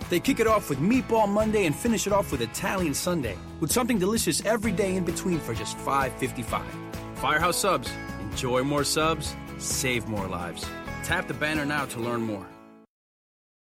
[0.09, 3.69] They kick it off with Meatball Monday and finish it off with Italian Sunday, with
[3.69, 6.63] something delicious every day in between for just $5.55.
[7.15, 7.91] Firehouse Subs.
[8.21, 10.65] Enjoy more subs, save more lives.
[11.03, 12.47] Tap the banner now to learn more.